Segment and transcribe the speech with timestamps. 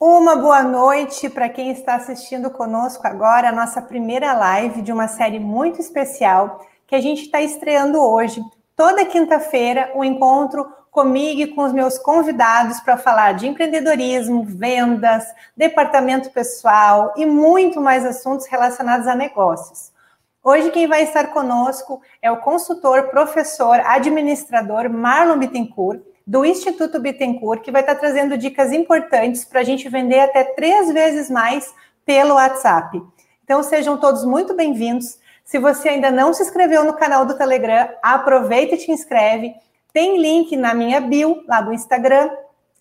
[0.00, 5.08] Uma boa noite para quem está assistindo conosco agora, a nossa primeira live de uma
[5.08, 8.40] série muito especial que a gente está estreando hoje.
[8.76, 14.44] Toda quinta-feira, o um encontro comigo e com os meus convidados para falar de empreendedorismo,
[14.44, 15.24] vendas,
[15.56, 19.90] departamento pessoal e muito mais assuntos relacionados a negócios.
[20.44, 27.62] Hoje quem vai estar conosco é o consultor, professor, administrador Marlon Bittencourt do Instituto Bittencourt,
[27.62, 32.34] que vai estar trazendo dicas importantes para a gente vender até três vezes mais pelo
[32.34, 33.02] WhatsApp.
[33.42, 35.18] Então, sejam todos muito bem-vindos.
[35.42, 39.54] Se você ainda não se inscreveu no canal do Telegram, aproveita e te inscreve.
[39.90, 42.28] Tem link na minha bio, lá do Instagram.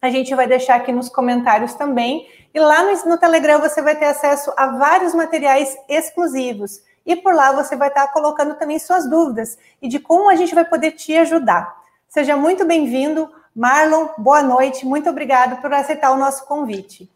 [0.01, 2.27] A gente vai deixar aqui nos comentários também.
[2.53, 6.81] E lá no, no Telegram você vai ter acesso a vários materiais exclusivos.
[7.05, 10.53] E por lá você vai estar colocando também suas dúvidas e de como a gente
[10.53, 11.86] vai poder te ajudar.
[12.07, 13.29] Seja muito bem-vindo.
[13.53, 14.85] Marlon, boa noite.
[14.85, 17.09] Muito obrigado por aceitar o nosso convite.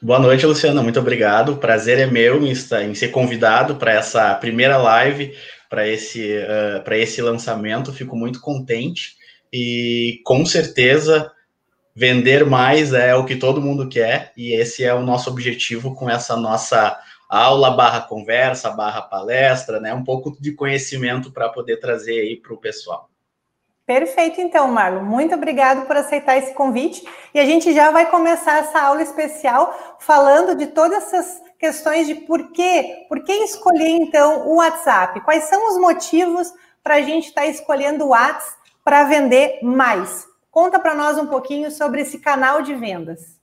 [0.00, 0.82] Boa noite, Luciana.
[0.82, 1.52] Muito obrigado.
[1.52, 5.34] O prazer é meu em, estar, em ser convidado para essa primeira live,
[5.68, 7.92] para esse, uh, para esse lançamento.
[7.92, 9.16] Fico muito contente
[9.52, 11.32] e com certeza
[11.94, 16.10] vender mais é o que todo mundo quer e esse é o nosso objetivo com
[16.10, 16.96] essa nossa
[17.28, 19.92] aula barra conversa barra palestra, né?
[19.94, 23.08] Um pouco de conhecimento para poder trazer aí para o pessoal.
[23.86, 25.04] Perfeito, então, Marlon.
[25.04, 27.06] Muito obrigado por aceitar esse convite.
[27.32, 32.16] E a gente já vai começar essa aula especial falando de todas essas questões de
[32.16, 35.20] por quê, por que escolher, então, o WhatsApp?
[35.20, 40.26] Quais são os motivos para a gente estar tá escolhendo o WhatsApp para vender mais?
[40.50, 43.36] Conta para nós um pouquinho sobre esse canal de vendas.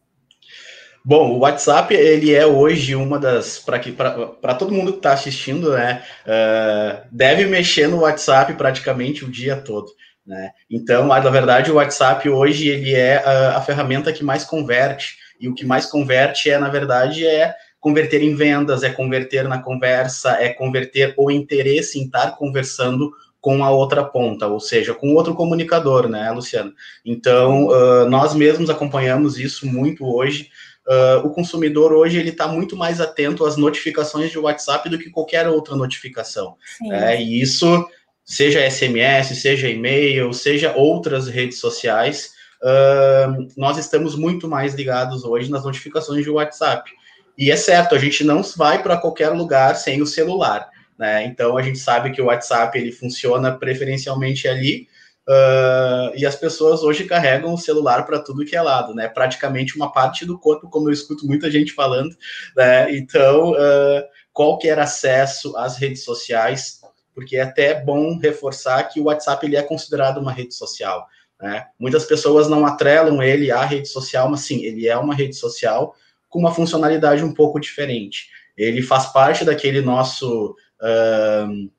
[1.06, 6.02] Bom, o WhatsApp ele é hoje uma das para todo mundo que está assistindo, né?
[6.26, 9.92] Uh, deve mexer no WhatsApp praticamente o dia todo.
[10.26, 10.52] Né?
[10.70, 15.50] Então, na verdade, o WhatsApp hoje ele é a, a, ferramenta que mais converte, e
[15.50, 20.38] o que mais converte é, na verdade, é converter em vendas, é converter na conversa,
[20.42, 23.12] é converter o interesse em estar conversando
[23.42, 26.74] com a outra ponta, ou seja, com outro comunicador, né, Luciano?
[27.06, 30.50] Então, uh, nós mesmos acompanhamos isso muito hoje.
[30.88, 35.10] Uh, o consumidor hoje ele está muito mais atento às notificações de WhatsApp do que
[35.10, 36.56] qualquer outra notificação.
[36.90, 37.86] É, e isso
[38.26, 45.52] seja SMS, seja e-mail, seja outras redes sociais, uh, nós estamos muito mais ligados hoje
[45.52, 46.90] nas notificações de WhatsApp.
[47.38, 51.26] E é certo, a gente não vai para qualquer lugar sem o celular, né?
[51.26, 54.88] Então a gente sabe que o WhatsApp ele funciona preferencialmente ali.
[55.28, 59.08] Uh, e as pessoas hoje carregam o celular para tudo que é lado, né?
[59.08, 62.14] Praticamente uma parte do corpo, como eu escuto muita gente falando,
[62.56, 62.94] né?
[62.96, 64.04] Então, uh,
[64.34, 66.83] qualquer acesso às redes sociais
[67.14, 71.08] porque é até bom reforçar que o WhatsApp ele é considerado uma rede social.
[71.42, 71.66] Né?
[71.80, 75.96] Muitas pessoas não atrelam ele à rede social, mas sim, ele é uma rede social
[76.30, 78.30] com uma funcionalidade um pouco diferente.
[78.58, 81.72] Ele faz parte daquele nosso uh,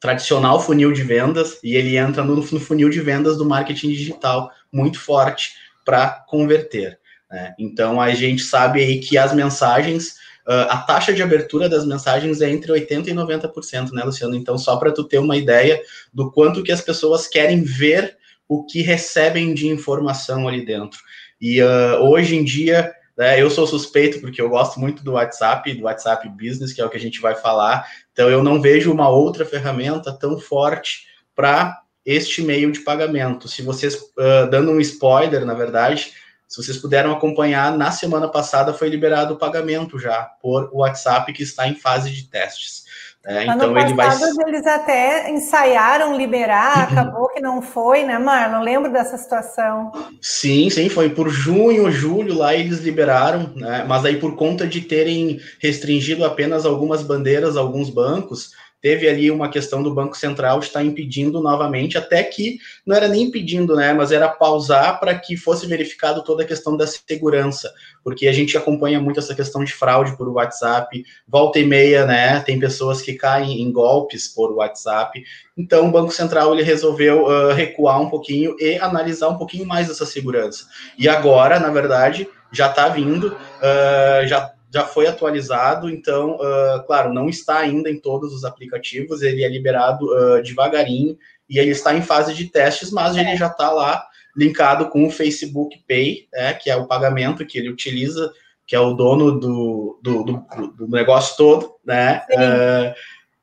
[0.00, 4.98] tradicional funil de vendas e ele entra no, funil de vendas do marketing digital muito
[4.98, 5.52] forte
[5.84, 6.98] para converter.
[7.30, 7.54] Né?
[7.58, 10.16] Então a gente sabe aí que as mensagens
[10.46, 14.34] Uh, a taxa de abertura das mensagens é entre 80% e 90%, né, Luciano?
[14.34, 15.80] Então, só para tu ter uma ideia
[16.12, 18.16] do quanto que as pessoas querem ver
[18.48, 21.00] o que recebem de informação ali dentro.
[21.40, 25.72] E uh, hoje em dia, né, eu sou suspeito porque eu gosto muito do WhatsApp,
[25.74, 27.86] do WhatsApp Business, que é o que a gente vai falar.
[28.12, 33.48] Então, eu não vejo uma outra ferramenta tão forte para este meio de pagamento.
[33.48, 36.12] Se vocês, uh, dando um spoiler, na verdade,
[36.52, 41.42] se vocês puderam acompanhar, na semana passada foi liberado o pagamento já por WhatsApp que
[41.42, 42.82] está em fase de testes.
[43.24, 44.08] É, então ele vai.
[44.46, 46.82] Eles até ensaiaram liberar, uhum.
[46.98, 48.62] acabou que não foi, né, Marlon?
[48.62, 49.92] Lembro dessa situação.
[50.20, 53.86] Sim, sim, foi por junho, julho lá eles liberaram, né?
[53.88, 58.50] Mas aí por conta de terem restringido apenas algumas bandeiras, alguns bancos,
[58.82, 63.22] teve ali uma questão do Banco Central estar impedindo novamente, até que não era nem
[63.22, 68.26] impedindo, né, mas era pausar para que fosse verificado toda a questão da segurança, porque
[68.26, 72.58] a gente acompanha muito essa questão de fraude por WhatsApp, volta e meia, né, tem
[72.58, 75.22] pessoas que caem em golpes por WhatsApp,
[75.56, 79.88] então o Banco Central ele resolveu uh, recuar um pouquinho e analisar um pouquinho mais
[79.88, 80.66] essa segurança.
[80.98, 87.12] E agora, na verdade, já está vindo, uh, já já foi atualizado, então, uh, claro,
[87.12, 91.94] não está ainda em todos os aplicativos, ele é liberado uh, devagarinho e ele está
[91.94, 93.20] em fase de testes, mas é.
[93.20, 94.02] ele já está lá
[94.34, 98.32] linkado com o Facebook Pay, é, que é o pagamento que ele utiliza,
[98.66, 100.46] que é o dono do, do, do,
[100.78, 102.22] do negócio todo, né?
[102.30, 102.94] Uh,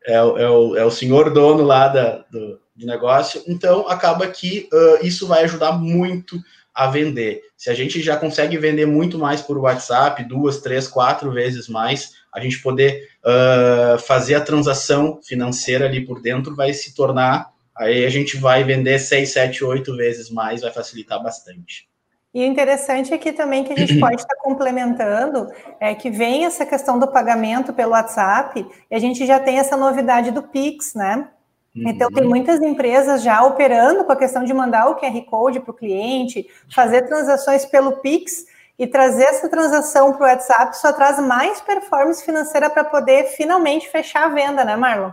[0.08, 3.44] é, é, o, é o senhor dono lá da, do, do negócio.
[3.48, 4.68] Então, acaba que
[5.04, 6.38] isso vai ajudar muito
[6.74, 7.42] a vender.
[7.58, 12.14] Se a gente já consegue vender muito mais por WhatsApp, duas, três, quatro vezes mais,
[12.34, 17.52] a gente poder uh, fazer a transação financeira ali por dentro vai se tornar.
[17.78, 21.90] Aí a gente vai vender seis, sete, oito vezes mais, vai facilitar bastante.
[22.34, 25.48] E o interessante aqui também que a gente pode estar complementando
[25.80, 29.76] é que vem essa questão do pagamento pelo WhatsApp e a gente já tem essa
[29.76, 31.30] novidade do Pix, né?
[31.76, 32.30] Então, tem uhum.
[32.30, 36.48] muitas empresas já operando com a questão de mandar o QR Code para o cliente,
[36.74, 38.46] fazer transações pelo Pix
[38.78, 43.90] e trazer essa transação para o WhatsApp só traz mais performance financeira para poder finalmente
[43.90, 45.12] fechar a venda, né, Marlon?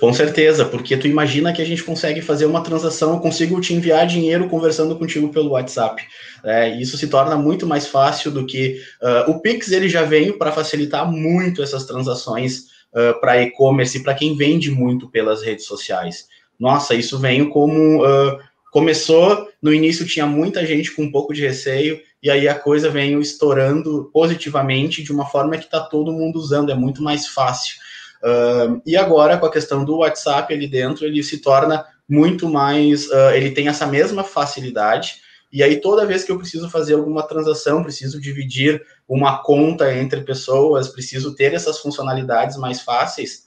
[0.00, 3.74] Com certeza, porque tu imagina que a gente consegue fazer uma transação, eu consigo te
[3.74, 6.02] enviar dinheiro conversando contigo pelo WhatsApp.
[6.44, 10.38] É, isso se torna muito mais fácil do que uh, o Pix ele já veio
[10.38, 15.66] para facilitar muito essas transações uh, para e-commerce e para quem vende muito pelas redes
[15.66, 16.26] sociais.
[16.58, 18.38] Nossa, isso veio como uh,
[18.72, 22.90] começou no início tinha muita gente com um pouco de receio e aí a coisa
[22.90, 27.76] veio estourando positivamente de uma forma que está todo mundo usando, é muito mais fácil.
[28.22, 33.08] Uh, e agora, com a questão do WhatsApp ali dentro, ele se torna muito mais.
[33.08, 35.20] Uh, ele tem essa mesma facilidade.
[35.52, 40.20] E aí, toda vez que eu preciso fazer alguma transação, preciso dividir uma conta entre
[40.22, 43.44] pessoas, preciso ter essas funcionalidades mais fáceis.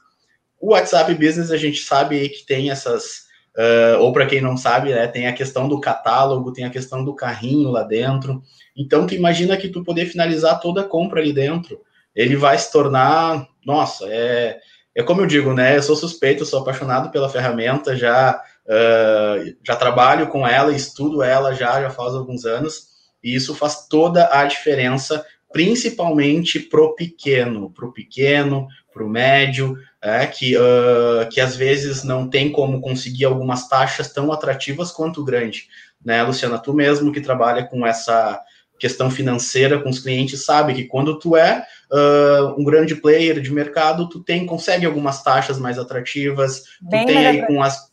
[0.60, 3.28] O WhatsApp Business, a gente sabe que tem essas.
[3.58, 7.04] Uh, ou para quem não sabe, né, tem a questão do catálogo, tem a questão
[7.04, 8.42] do carrinho lá dentro.
[8.78, 11.80] Então, tu imagina que tu poder finalizar toda a compra ali dentro
[12.16, 14.60] ele vai se tornar, nossa, é,
[14.96, 15.78] é como eu digo, né?
[15.78, 21.54] Eu sou suspeito, sou apaixonado pela ferramenta, já uh, já trabalho com ela, estudo ela
[21.54, 22.90] já já faz alguns anos,
[23.24, 30.56] e isso faz toda a diferença, principalmente pro pequeno, pro pequeno, pro médio, é, que,
[30.56, 35.68] uh, que às vezes não tem como conseguir algumas taxas tão atrativas quanto o grande,
[36.04, 36.60] né, Luciana?
[36.60, 38.42] Tu mesmo que trabalha com essa
[38.80, 43.52] questão financeira com os clientes sabe que quando tu é uh, um grande player de
[43.52, 47.90] mercado, tu tem consegue algumas taxas mais atrativas, Bem tu tem aí com as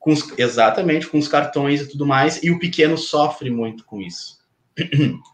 [0.00, 4.02] com os, exatamente com os cartões e tudo mais, e o pequeno sofre muito com
[4.02, 4.36] isso.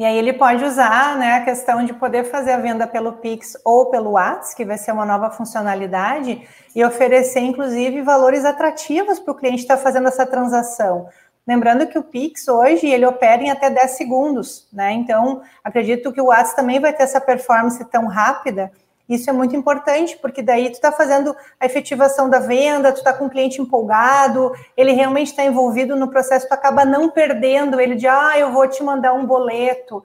[0.00, 3.54] E aí ele pode usar né, a questão de poder fazer a venda pelo Pix
[3.62, 6.40] ou pelo WhatsApp, que vai ser uma nova funcionalidade,
[6.74, 11.06] e oferecer, inclusive, valores atrativos para o cliente estar tá fazendo essa transação.
[11.46, 14.90] Lembrando que o Pix hoje ele opera em até 10 segundos, né?
[14.92, 18.72] Então, acredito que o WhatsApp também vai ter essa performance tão rápida.
[19.12, 23.12] Isso é muito importante, porque daí tu está fazendo a efetivação da venda, tu está
[23.12, 27.94] com o cliente empolgado, ele realmente está envolvido no processo, tu acaba não perdendo ele
[27.94, 30.04] de ah, eu vou te mandar um boleto,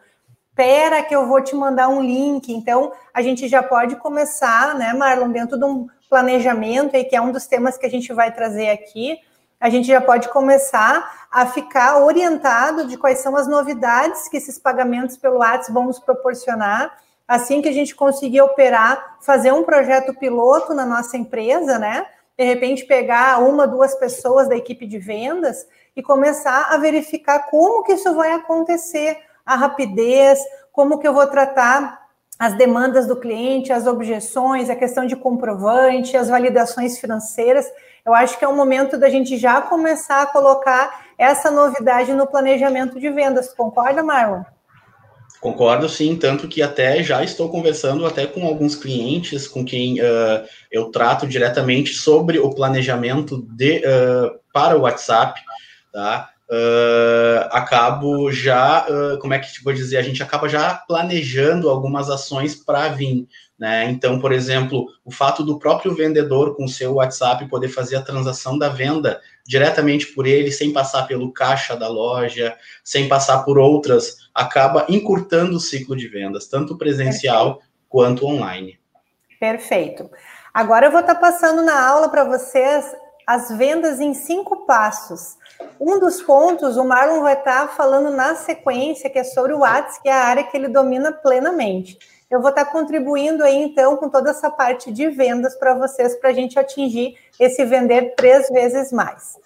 [0.49, 2.51] espera que eu vou te mandar um link.
[2.51, 7.21] Então, a gente já pode começar, né, Marlon, dentro de um planejamento aí, que é
[7.21, 9.19] um dos temas que a gente vai trazer aqui
[9.59, 14.59] a gente já pode começar a ficar orientado de quais são as novidades que esses
[14.59, 16.95] pagamentos pelo WhatsApp vão nos proporcionar.
[17.27, 22.05] Assim que a gente conseguir operar, fazer um projeto piloto na nossa empresa, né?
[22.37, 27.83] De repente pegar uma, duas pessoas da equipe de vendas e começar a verificar como
[27.83, 30.39] que isso vai acontecer, a rapidez,
[30.71, 32.05] como que eu vou tratar
[32.37, 37.65] as demandas do cliente, as objeções, a questão de comprovante, as validações financeiras.
[38.05, 42.27] Eu acho que é o momento da gente já começar a colocar essa novidade no
[42.27, 43.53] planejamento de vendas.
[43.53, 44.43] Concorda, Marlon?
[45.45, 50.43] Concordo, sim, tanto que até já estou conversando até com alguns clientes com quem uh,
[50.71, 55.39] eu trato diretamente sobre o planejamento de, uh, para o WhatsApp,
[55.93, 56.31] tá?
[56.49, 58.87] Uh, acabo já,
[59.21, 63.27] como é que vou dizer, a gente acaba já planejando algumas ações para vir.
[63.57, 63.85] Né?
[63.91, 68.57] Então, por exemplo, o fato do próprio vendedor com seu WhatsApp poder fazer a transação
[68.57, 74.29] da venda diretamente por ele, sem passar pelo caixa da loja, sem passar por outras,
[74.33, 77.75] acaba encurtando o ciclo de vendas, tanto presencial Perfeito.
[77.87, 78.79] quanto online.
[79.39, 80.09] Perfeito.
[80.53, 82.95] Agora eu vou estar passando na aula para vocês
[83.27, 85.35] as vendas em cinco passos.
[85.79, 90.01] Um dos pontos, o Marlon vai estar falando na sequência, que é sobre o WhatsApp,
[90.03, 91.97] que é a área que ele domina plenamente
[92.29, 96.31] eu vou estar contribuindo aí, então, com toda essa parte de vendas para vocês, para
[96.31, 99.37] a gente atingir esse vender três vezes mais.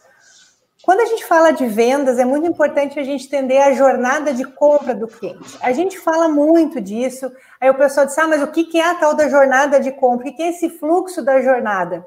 [0.84, 4.46] Quando a gente fala de vendas, é muito importante a gente entender a jornada de
[4.46, 5.58] compra do cliente.
[5.62, 8.96] A gente fala muito disso, aí o pessoal diz, ah, mas o que é a
[8.96, 10.30] tal da jornada de compra?
[10.30, 12.06] O que é esse fluxo da jornada?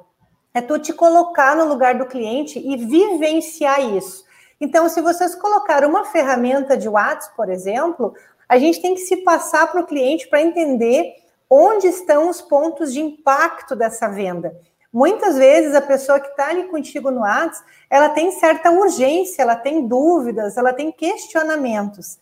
[0.55, 4.25] É tu te colocar no lugar do cliente e vivenciar isso.
[4.61, 8.15] Então, se vocês colocar uma ferramenta de WhatsApp, por exemplo,
[8.53, 11.15] a gente tem que se passar para o cliente para entender
[11.49, 14.55] onde estão os pontos de impacto dessa venda.
[14.93, 19.57] Muitas vezes a pessoa que está ali contigo no WhatsApp, ela tem certa urgência, ela
[19.57, 22.19] tem dúvidas, ela tem questionamentos.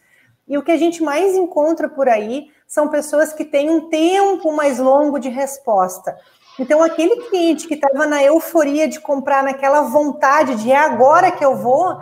[0.47, 4.53] E o que a gente mais encontra por aí são pessoas que têm um tempo
[4.53, 6.17] mais longo de resposta.
[6.61, 11.45] Então, aquele cliente que estava na euforia de comprar, naquela vontade de é agora que
[11.45, 11.99] eu vou,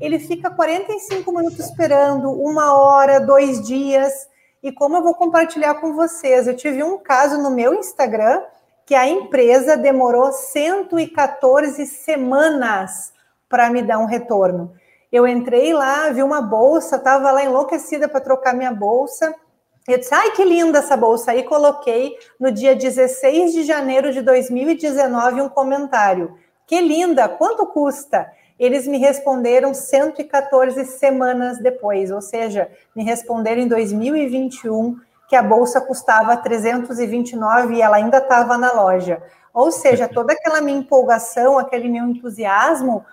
[0.00, 4.12] ele fica 45 minutos esperando, uma hora, dois dias.
[4.62, 8.42] E como eu vou compartilhar com vocês, eu tive um caso no meu Instagram
[8.86, 13.12] que a empresa demorou 114 semanas
[13.48, 14.72] para me dar um retorno.
[15.10, 19.34] Eu entrei lá, vi uma bolsa, estava lá enlouquecida para trocar minha bolsa.
[19.86, 21.32] Eu disse, ai, que linda essa bolsa.
[21.32, 26.38] Aí coloquei no dia 16 de janeiro de 2019 um comentário.
[26.66, 28.30] Que linda, quanto custa?
[28.58, 34.98] Eles me responderam 114 semanas depois, ou seja, me responderam em 2021
[35.28, 39.22] que a bolsa custava 329 e ela ainda estava na loja.
[39.52, 43.04] Ou seja, toda aquela minha empolgação, aquele meu entusiasmo,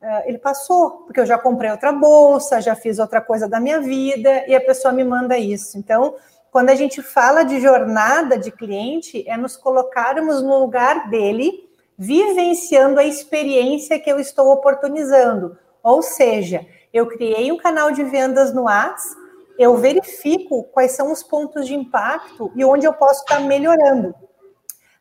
[0.00, 3.80] eh, ele passou, porque eu já comprei outra bolsa, já fiz outra coisa da minha
[3.80, 5.78] vida e a pessoa me manda isso.
[5.78, 6.16] Então,
[6.50, 12.98] quando a gente fala de jornada de cliente, é nos colocarmos no lugar dele, vivenciando
[12.98, 15.56] a experiência que eu estou oportunizando.
[15.82, 19.22] Ou seja, eu criei um canal de vendas no WhatsApp
[19.58, 24.14] eu verifico quais são os pontos de impacto e onde eu posso estar melhorando.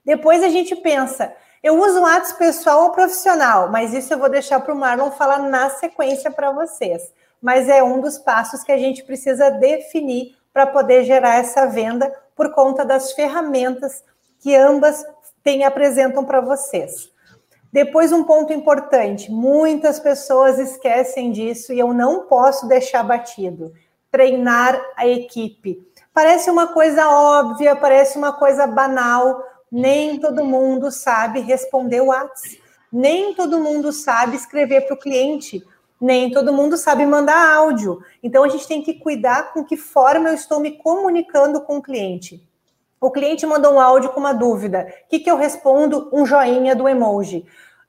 [0.04, 1.34] Depois a gente pensa,
[1.64, 5.12] eu uso o atos pessoal ou profissional, mas isso eu vou deixar para o Marlon
[5.12, 7.14] falar na sequência para vocês.
[7.42, 12.14] Mas é um dos passos que a gente precisa definir para poder gerar essa venda
[12.36, 14.04] por conta das ferramentas
[14.40, 15.06] que ambas
[15.44, 17.10] têm apresentam para vocês.
[17.72, 23.72] Depois, um ponto importante: muitas pessoas esquecem disso e eu não posso deixar batido
[24.12, 25.82] treinar a equipe.
[26.14, 32.62] Parece uma coisa óbvia, parece uma coisa banal, nem todo mundo sabe responder o WhatsApp,
[32.92, 35.66] nem todo mundo sabe escrever para o cliente,
[36.00, 38.04] nem todo mundo sabe mandar áudio.
[38.22, 41.82] Então a gente tem que cuidar com que forma eu estou me comunicando com o
[41.82, 42.46] cliente.
[43.02, 44.88] O cliente mandou um áudio com uma dúvida.
[45.06, 46.08] O que, que eu respondo?
[46.14, 47.44] Um joinha do emoji.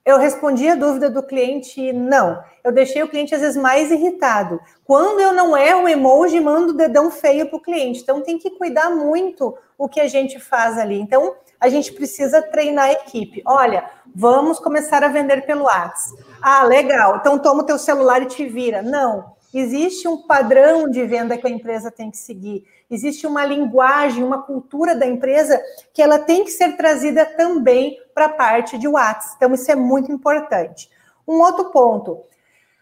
[0.07, 2.42] Eu respondi a dúvida do cliente, não.
[2.64, 4.59] Eu deixei o cliente às vezes mais irritado.
[4.87, 8.00] Quando eu não erro o emoji, mando o dedão feio para o cliente.
[8.00, 10.99] Então tem que cuidar muito o que a gente faz ali.
[10.99, 13.42] Então a gente precisa treinar a equipe.
[13.47, 13.85] Olha,
[14.16, 16.25] vamos começar a vender pelo WhatsApp.
[16.40, 17.16] Ah, legal.
[17.16, 18.81] Então toma o teu celular e te vira.
[18.81, 19.31] Não.
[19.54, 22.64] Existe um padrão de venda que a empresa tem que seguir.
[22.90, 25.61] Existe uma linguagem, uma cultura da empresa
[25.92, 29.35] que ela tem que ser trazida também para a parte de WhatsApp.
[29.37, 30.90] Então, isso é muito importante.
[31.28, 32.23] Um outro ponto,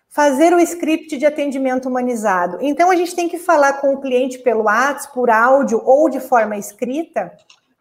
[0.08, 2.58] fazer o script de atendimento humanizado.
[2.60, 6.20] Então, a gente tem que falar com o cliente pelo WhatsApp, por áudio ou de
[6.20, 7.32] forma escrita,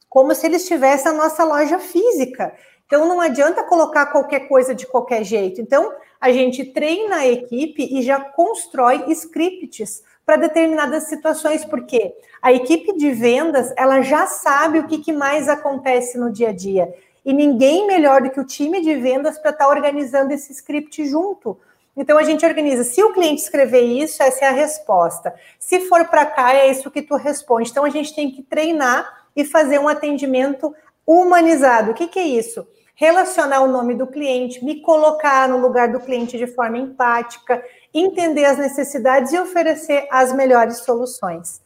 [0.08, 2.53] como se ele estivesse na nossa loja física.
[2.88, 5.62] Então, não adianta colocar qualquer coisa de qualquer jeito.
[5.62, 12.53] Então, a gente treina a equipe e já constrói scripts para determinadas situações, porque a
[12.53, 16.93] equipe de vendas ela já sabe o que, que mais acontece no dia a dia.
[17.25, 21.05] E ninguém melhor do que o time de vendas para estar tá organizando esse script
[21.05, 21.57] junto.
[21.95, 22.83] Então a gente organiza.
[22.83, 25.33] Se o cliente escrever isso, essa é a resposta.
[25.57, 27.71] Se for para cá, é isso que tu responde.
[27.71, 30.73] Então a gente tem que treinar e fazer um atendimento
[31.05, 31.91] humanizado.
[31.91, 32.67] O que, que é isso?
[33.00, 37.63] Relacionar o nome do cliente, me colocar no lugar do cliente de forma empática,
[37.94, 41.62] entender as necessidades e oferecer as melhores soluções.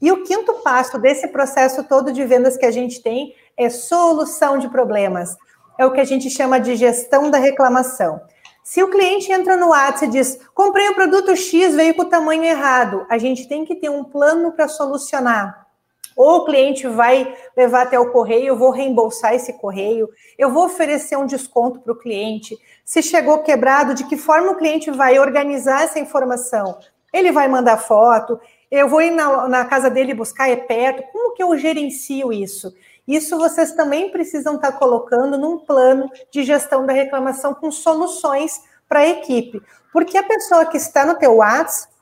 [0.00, 4.56] E o quinto passo desse processo todo de vendas que a gente tem é solução
[4.56, 5.36] de problemas.
[5.78, 8.18] É o que a gente chama de gestão da reclamação.
[8.64, 12.08] Se o cliente entra no WhatsApp e diz: comprei o produto X, veio com o
[12.08, 15.67] tamanho errado, a gente tem que ter um plano para solucionar.
[16.18, 20.64] Ou o cliente vai levar até o correio, eu vou reembolsar esse correio, eu vou
[20.64, 22.58] oferecer um desconto para o cliente.
[22.84, 26.76] Se chegou quebrado, de que forma o cliente vai organizar essa informação?
[27.12, 31.04] Ele vai mandar foto, eu vou ir na, na casa dele buscar, é perto.
[31.12, 32.74] Como que eu gerencio isso?
[33.06, 38.98] Isso vocês também precisam estar colocando num plano de gestão da reclamação com soluções para
[38.98, 39.62] a equipe.
[39.92, 41.92] Porque a pessoa que está no teu WhatsApp,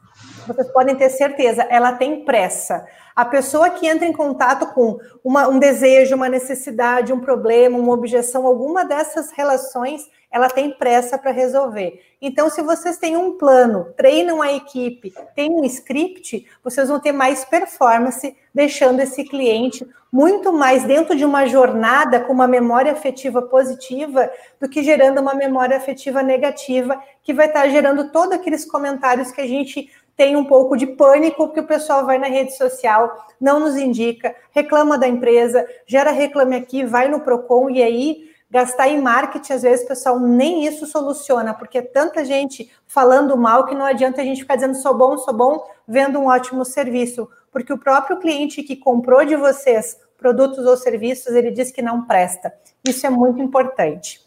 [0.46, 2.87] vocês podem ter certeza, ela tem pressa.
[3.16, 7.94] A pessoa que entra em contato com uma, um desejo, uma necessidade, um problema, uma
[7.94, 11.99] objeção, alguma dessas relações, ela tem pressa para resolver.
[12.20, 17.12] Então, se vocês têm um plano, treinam a equipe, têm um script, vocês vão ter
[17.12, 23.40] mais performance, deixando esse cliente muito mais dentro de uma jornada com uma memória afetiva
[23.40, 24.30] positiva
[24.61, 29.40] do que gerando uma memória afetiva negativa, que vai estar gerando todos aqueles comentários que
[29.40, 33.61] a gente tem um pouco de pânico, porque o pessoal vai na rede social, não
[33.61, 39.00] nos indica, reclama da empresa, gera reclame aqui, vai no PROCON, e aí Gastar em
[39.00, 43.85] marketing, às vezes, pessoal, nem isso soluciona, porque é tanta gente falando mal que não
[43.85, 47.78] adianta a gente ficar dizendo sou bom, sou bom, vendo um ótimo serviço, porque o
[47.78, 52.54] próprio cliente que comprou de vocês produtos ou serviços, ele diz que não presta.
[52.87, 54.25] Isso é muito importante.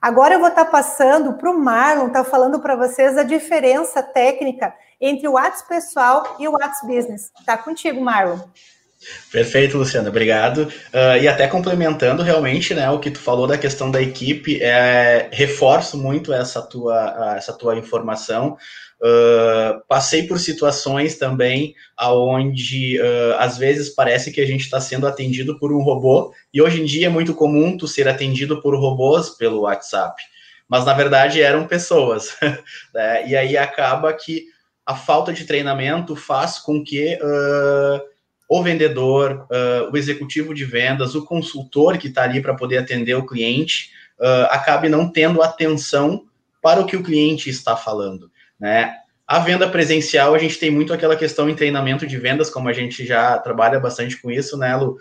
[0.00, 4.02] Agora eu vou estar passando para o Marlon, estar tá falando para vocês a diferença
[4.02, 7.30] técnica entre o WhatsApp pessoal e o WhatsApp Business.
[7.44, 8.38] Tá contigo, Marlon.
[9.30, 10.62] Perfeito, Luciana, obrigado.
[10.92, 15.28] Uh, e até complementando realmente, né, o que tu falou da questão da equipe, é,
[15.32, 18.56] reforço muito essa tua, essa tua informação.
[19.00, 25.06] Uh, passei por situações também aonde uh, às vezes parece que a gente está sendo
[25.06, 28.74] atendido por um robô, e hoje em dia é muito comum tu ser atendido por
[28.74, 30.20] robôs pelo WhatsApp,
[30.68, 32.36] mas na verdade eram pessoas,
[32.92, 33.28] né?
[33.28, 34.46] e aí acaba que
[34.88, 38.00] a falta de treinamento faz com que uh,
[38.48, 43.12] o vendedor, uh, o executivo de vendas, o consultor que está ali para poder atender
[43.12, 46.24] o cliente, uh, acabe não tendo atenção
[46.62, 48.94] para o que o cliente está falando, né?
[49.26, 52.72] A venda presencial, a gente tem muito aquela questão em treinamento de vendas, como a
[52.72, 54.96] gente já trabalha bastante com isso, né, Lu?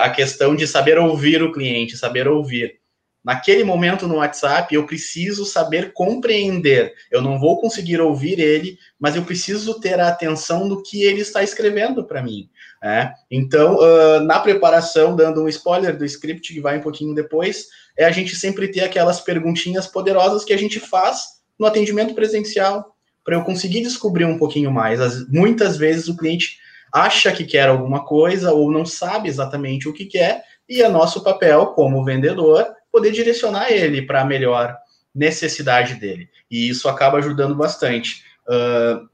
[0.00, 2.76] A questão de saber ouvir o cliente, saber ouvir
[3.24, 6.92] naquele momento no WhatsApp, eu preciso saber compreender.
[7.10, 11.22] Eu não vou conseguir ouvir ele, mas eu preciso ter a atenção do que ele
[11.22, 12.50] está escrevendo para mim.
[12.82, 13.10] É?
[13.30, 17.66] Então, uh, na preparação, dando um spoiler do script que vai um pouquinho depois,
[17.96, 22.94] é a gente sempre ter aquelas perguntinhas poderosas que a gente faz no atendimento presencial,
[23.24, 25.00] para eu conseguir descobrir um pouquinho mais.
[25.00, 26.58] As, muitas vezes o cliente
[26.92, 31.22] acha que quer alguma coisa ou não sabe exatamente o que quer, e é nosso
[31.22, 34.78] papel, como vendedor, poder direcionar ele para a melhor
[35.12, 36.28] necessidade dele.
[36.48, 38.22] E isso acaba ajudando bastante.
[38.46, 39.08] Uh,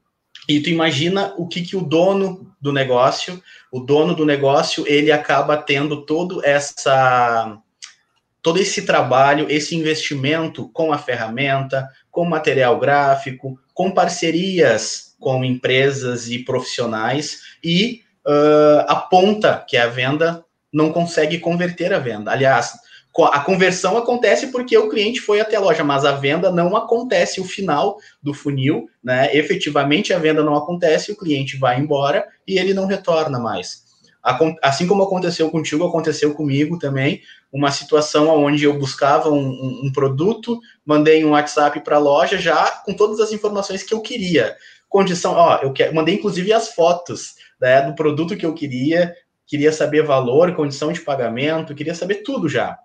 [0.47, 5.11] e tu imagina o que, que o dono do negócio, o dono do negócio, ele
[5.11, 7.57] acaba tendo todo essa
[8.43, 16.27] todo esse trabalho, esse investimento com a ferramenta, com material gráfico, com parcerias com empresas
[16.27, 22.31] e profissionais e uh, a ponta que é a venda não consegue converter a venda.
[22.31, 22.73] Aliás,
[23.19, 27.41] a conversão acontece porque o cliente foi até a loja, mas a venda não acontece
[27.41, 29.35] o final do funil, né?
[29.35, 33.83] Efetivamente a venda não acontece, o cliente vai embora e ele não retorna mais.
[34.61, 37.21] Assim como aconteceu contigo, aconteceu comigo também,
[37.51, 42.67] uma situação onde eu buscava um, um, produto, mandei um WhatsApp para a loja já
[42.85, 44.55] com todas as informações que eu queria.
[44.87, 49.13] Condição, ó, eu que, mandei inclusive as fotos né, do produto que eu queria,
[49.47, 52.77] queria saber valor, condição de pagamento, queria saber tudo já.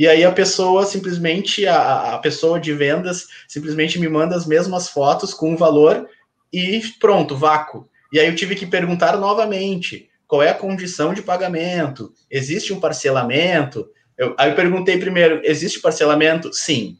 [0.00, 4.88] E aí a pessoa simplesmente, a, a pessoa de vendas simplesmente me manda as mesmas
[4.88, 6.08] fotos com o valor
[6.50, 7.86] e pronto, vácuo.
[8.10, 12.80] E aí eu tive que perguntar novamente qual é a condição de pagamento, existe um
[12.80, 13.90] parcelamento?
[14.16, 16.50] Eu, aí eu perguntei primeiro, existe parcelamento?
[16.50, 16.96] Sim.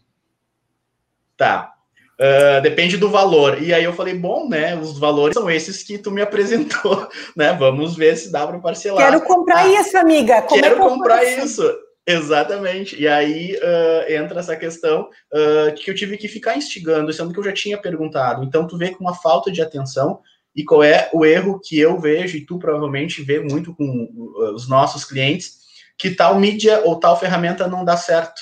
[1.38, 1.72] Tá.
[2.20, 3.62] Uh, depende do valor.
[3.62, 4.76] E aí eu falei, bom, né?
[4.76, 7.54] Os valores são esses que tu me apresentou, né?
[7.54, 9.10] Vamos ver se dá para parcelar.
[9.10, 10.42] Quero comprar ah, isso, amiga.
[10.42, 11.89] Como é quero é que comprar isso?
[12.06, 13.00] Exatamente.
[13.00, 17.38] E aí uh, entra essa questão uh, que eu tive que ficar instigando, sendo que
[17.38, 18.42] eu já tinha perguntado.
[18.42, 20.20] Então, tu vê com uma falta de atenção
[20.54, 24.08] e qual é o erro que eu vejo, e tu provavelmente vê muito com
[24.54, 25.60] os nossos clientes,
[25.96, 28.40] que tal mídia ou tal ferramenta não dá certo.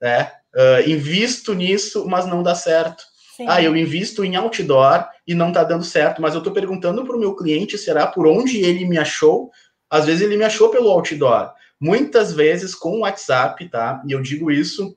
[0.00, 0.32] Né?
[0.54, 3.04] Uh, invisto nisso, mas não dá certo.
[3.36, 3.46] Sim.
[3.48, 7.14] Ah, eu invisto em outdoor e não está dando certo, mas eu estou perguntando para
[7.14, 9.50] o meu cliente, será por onde ele me achou?
[9.88, 11.52] Às vezes ele me achou pelo outdoor.
[11.80, 14.02] Muitas vezes com o WhatsApp, tá?
[14.06, 14.96] E eu digo isso,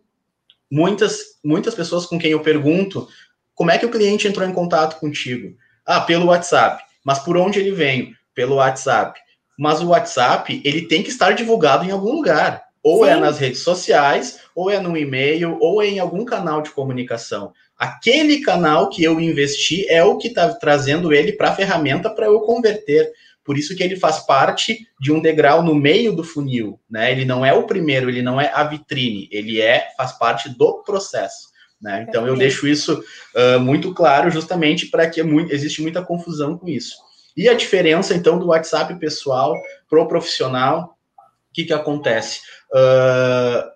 [0.71, 3.07] muitas, muitas pessoas com quem eu pergunto
[3.53, 5.55] como é que o cliente entrou em contato contigo?
[5.85, 6.83] Ah, pelo WhatsApp.
[7.05, 8.15] Mas por onde ele vem?
[8.33, 9.19] Pelo WhatsApp.
[9.55, 12.63] Mas o WhatsApp, ele tem que estar divulgado em algum lugar.
[12.83, 13.17] Ou é Sim.
[13.17, 17.53] é nas redes sociais, ou é no e-mail, ou é em algum canal de comunicação.
[17.77, 22.25] Aquele canal que eu investi é o que está trazendo ele para a ferramenta para
[22.25, 23.11] eu converter.
[23.43, 27.11] Por isso que ele faz parte de um degrau no meio do funil, né?
[27.11, 30.83] Ele não é o primeiro, ele não é a vitrine, ele é faz parte do
[30.83, 31.51] processo.
[31.81, 32.05] Né?
[32.07, 33.03] Então eu deixo isso
[33.35, 36.95] uh, muito claro, justamente para que muito, existe muita confusão com isso.
[37.35, 39.55] E a diferença então do WhatsApp pessoal
[39.89, 42.41] para o profissional, o que, que acontece?
[42.71, 43.71] Uh,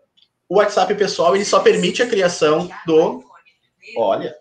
[0.48, 3.24] o WhatsApp pessoal ele só permite a criação do,
[3.98, 4.36] olha,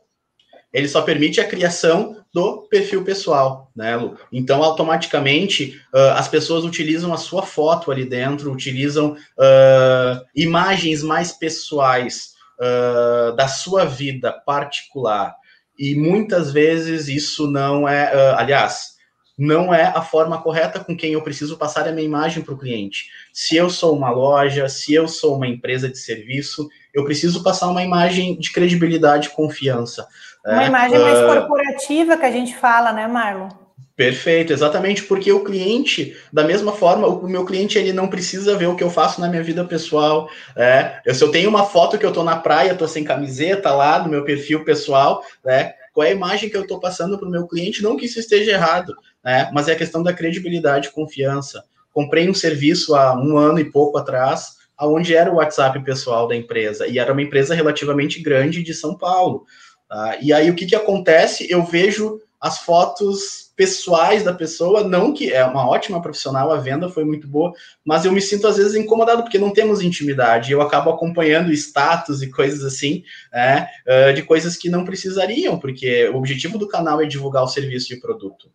[0.73, 4.19] ele só permite a criação do perfil pessoal, né, Lu?
[4.33, 11.31] Então, automaticamente, uh, as pessoas utilizam a sua foto ali dentro, utilizam uh, imagens mais
[11.31, 15.37] pessoais uh, da sua vida particular.
[15.79, 18.35] E muitas vezes isso não é.
[18.35, 18.95] aliás,
[19.37, 22.59] não é a forma correta com quem eu preciso passar a minha imagem para o
[22.59, 23.07] cliente.
[23.33, 27.69] Se eu sou uma loja, se eu sou uma empresa de serviço, eu preciso passar
[27.69, 30.07] uma imagem de credibilidade e confiança.
[30.45, 31.27] Uma é, imagem mais uh...
[31.27, 33.49] corporativa que a gente fala, né, Marlon?
[33.97, 38.67] Perfeito, exatamente porque o cliente, da mesma forma, o meu cliente ele não precisa ver
[38.67, 40.29] o que eu faço na minha vida pessoal.
[40.57, 43.73] É, eu, se eu tenho uma foto que eu estou na praia, estou sem camiseta
[43.73, 45.75] lá no meu perfil pessoal, né?
[45.93, 47.85] Qual é a imagem que eu estou passando para o meu cliente?
[47.85, 49.49] Não que isso esteja errado, né?
[49.55, 51.63] Mas é a questão da credibilidade e confiança.
[51.93, 56.35] Comprei um serviço há um ano e pouco atrás, aonde era o WhatsApp pessoal da
[56.35, 59.47] empresa e era uma empresa relativamente grande de São Paulo.
[59.89, 60.19] Tá?
[60.21, 61.47] E aí o que que acontece?
[61.51, 66.91] Eu vejo as fotos pessoais da pessoa, não que é uma ótima profissional, a venda
[66.91, 70.53] foi muito boa, mas eu me sinto às vezes incomodado porque não temos intimidade.
[70.53, 73.69] Eu acabo acompanhando status e coisas assim, né,
[74.15, 77.97] de coisas que não precisariam, porque o objetivo do canal é divulgar o serviço e
[77.97, 78.51] o produto.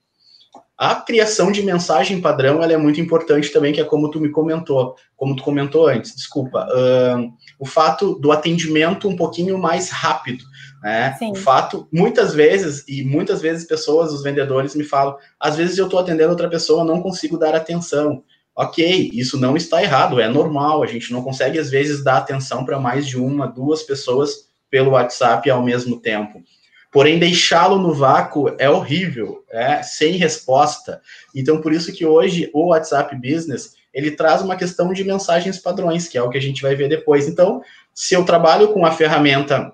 [0.80, 4.30] A criação de mensagem padrão ela é muito importante também, que é como tu me
[4.30, 6.66] comentou, como tu comentou antes, desculpa.
[6.72, 10.46] Uh, o fato do atendimento um pouquinho mais rápido.
[10.82, 11.18] Né?
[11.32, 15.86] O fato, muitas vezes, e muitas vezes pessoas, os vendedores me falam, às vezes eu
[15.86, 18.24] estou atendendo outra pessoa, não consigo dar atenção.
[18.56, 22.66] Ok, isso não está errado, é normal, a gente não consegue, às vezes, dar atenção
[22.66, 26.44] para mais de uma, duas pessoas pelo WhatsApp ao mesmo tempo.
[26.92, 31.02] Porém, deixá-lo no vácuo é horrível, é sem resposta.
[31.36, 36.08] Então, por isso que hoje o WhatsApp Business ele traz uma questão de mensagens padrões,
[36.08, 37.28] que é o que a gente vai ver depois.
[37.28, 37.62] Então,
[37.94, 39.74] se eu trabalho com a ferramenta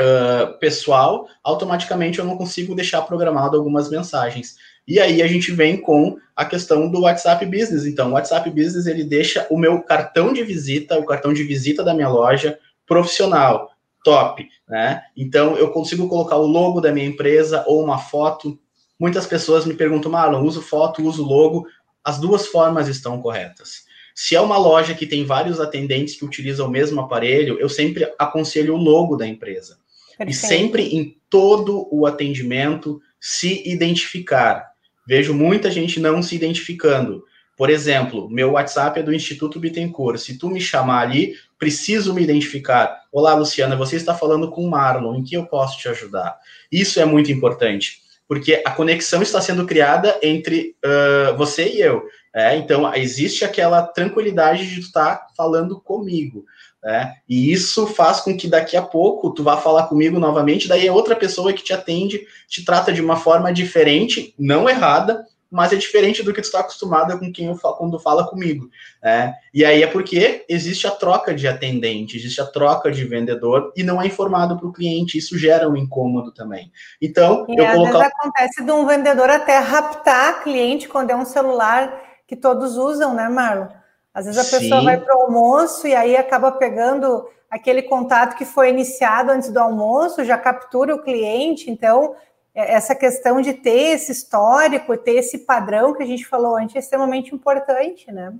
[0.00, 4.56] uh, pessoal, automaticamente eu não consigo deixar programado algumas mensagens.
[4.86, 7.86] E aí a gente vem com a questão do WhatsApp Business.
[7.86, 11.82] Então, o WhatsApp Business ele deixa o meu cartão de visita, o cartão de visita
[11.82, 13.70] da minha loja profissional,
[14.04, 15.02] top, né?
[15.16, 18.56] Então eu consigo colocar o logo da minha empresa ou uma foto.
[18.98, 21.66] Muitas pessoas me perguntam, Marlon, uso foto, uso logo.
[22.04, 23.84] As duas formas estão corretas.
[24.14, 28.10] Se é uma loja que tem vários atendentes que utilizam o mesmo aparelho, eu sempre
[28.18, 29.78] aconselho o logo da empresa.
[30.16, 30.30] Perfeito.
[30.30, 34.70] E sempre em todo o atendimento se identificar.
[35.06, 37.24] Vejo muita gente não se identificando.
[37.56, 40.18] Por exemplo, meu WhatsApp é do Instituto Bittencourt.
[40.18, 43.00] Se tu me chamar ali, preciso me identificar.
[43.10, 46.36] Olá, Luciana, você está falando com o Marlon, em que eu posso te ajudar?
[46.70, 52.02] Isso é muito importante, porque a conexão está sendo criada entre uh, você e eu.
[52.36, 52.54] É?
[52.54, 56.44] Então, existe aquela tranquilidade de tu estar tá falando comigo.
[56.84, 57.14] Né?
[57.26, 60.92] E isso faz com que daqui a pouco tu vá falar comigo novamente, daí é
[60.92, 65.76] outra pessoa que te atende, te trata de uma forma diferente, não errada, mas é
[65.76, 68.68] diferente do que tu está acostumado com quem eu falo, quando fala comigo.
[69.02, 69.34] Né?
[69.54, 73.82] E aí é porque existe a troca de atendente, existe a troca de vendedor e
[73.82, 76.70] não é informado para o cliente, isso gera um incômodo também.
[77.00, 77.98] Então, e eu às colocar...
[77.98, 83.14] vezes acontece de um vendedor até raptar cliente quando é um celular que todos usam,
[83.14, 83.68] né, Marlon?
[84.12, 84.58] Às vezes a Sim.
[84.58, 89.50] pessoa vai para o almoço e aí acaba pegando aquele contato que foi iniciado antes
[89.50, 91.70] do almoço, já captura o cliente.
[91.70, 92.14] Então,
[92.54, 96.74] é, essa questão de ter esse histórico, ter esse padrão que a gente falou antes
[96.74, 98.32] é extremamente importante, né?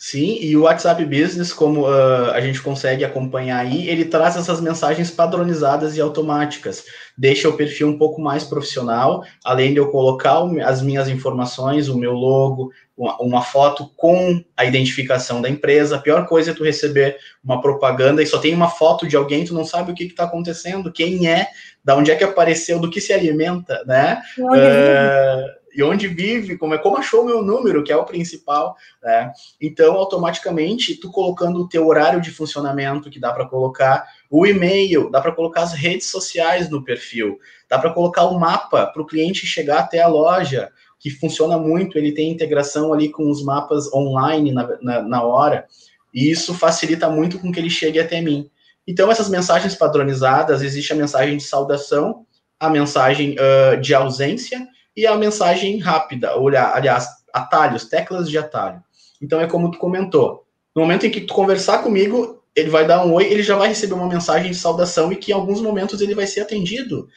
[0.00, 4.60] Sim, e o WhatsApp Business, como uh, a gente consegue acompanhar aí, ele traz essas
[4.60, 6.84] mensagens padronizadas e automáticas.
[7.16, 11.98] Deixa o perfil um pouco mais profissional, além de eu colocar as minhas informações, o
[11.98, 15.96] meu logo, uma, foto com a identificação da empresa.
[15.96, 19.44] A pior coisa é tu receber uma propaganda e só tem uma foto de alguém,
[19.44, 21.48] tu não sabe o que está acontecendo, quem é,
[21.84, 24.20] da onde é que apareceu, do que se alimenta, né?
[24.38, 29.32] Uh, e onde vive, como é como achou meu número, que é o principal, né?
[29.60, 35.08] Então, automaticamente, tu colocando o teu horário de funcionamento, que dá para colocar o e-mail,
[35.08, 37.38] dá para colocar as redes sociais no perfil,
[37.70, 41.96] dá para colocar o mapa para o cliente chegar até a loja, que funciona muito,
[41.96, 45.64] ele tem integração ali com os mapas online na, na, na hora,
[46.12, 48.50] e isso facilita muito com que ele chegue até mim.
[48.84, 52.26] Então, essas mensagens padronizadas, existe a mensagem de saudação,
[52.58, 54.66] a mensagem uh, de ausência
[55.00, 58.82] e a mensagem rápida, ou, aliás, atalhos, teclas de atalho.
[59.20, 60.44] Então, é como tu comentou.
[60.74, 63.68] No momento em que tu conversar comigo, ele vai dar um oi, ele já vai
[63.68, 67.08] receber uma mensagem de saudação e que em alguns momentos ele vai ser atendido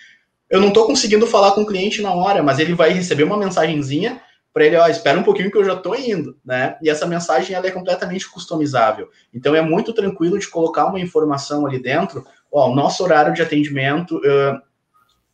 [0.51, 3.37] eu não estou conseguindo falar com o cliente na hora, mas ele vai receber uma
[3.37, 4.21] mensagenzinha
[4.53, 6.77] para ele, ó, espera um pouquinho que eu já estou indo, né?
[6.81, 9.07] E essa mensagem ela é completamente customizável.
[9.33, 12.25] Então é muito tranquilo de colocar uma informação ali dentro.
[12.51, 14.61] Ó, o nosso horário de atendimento, uh,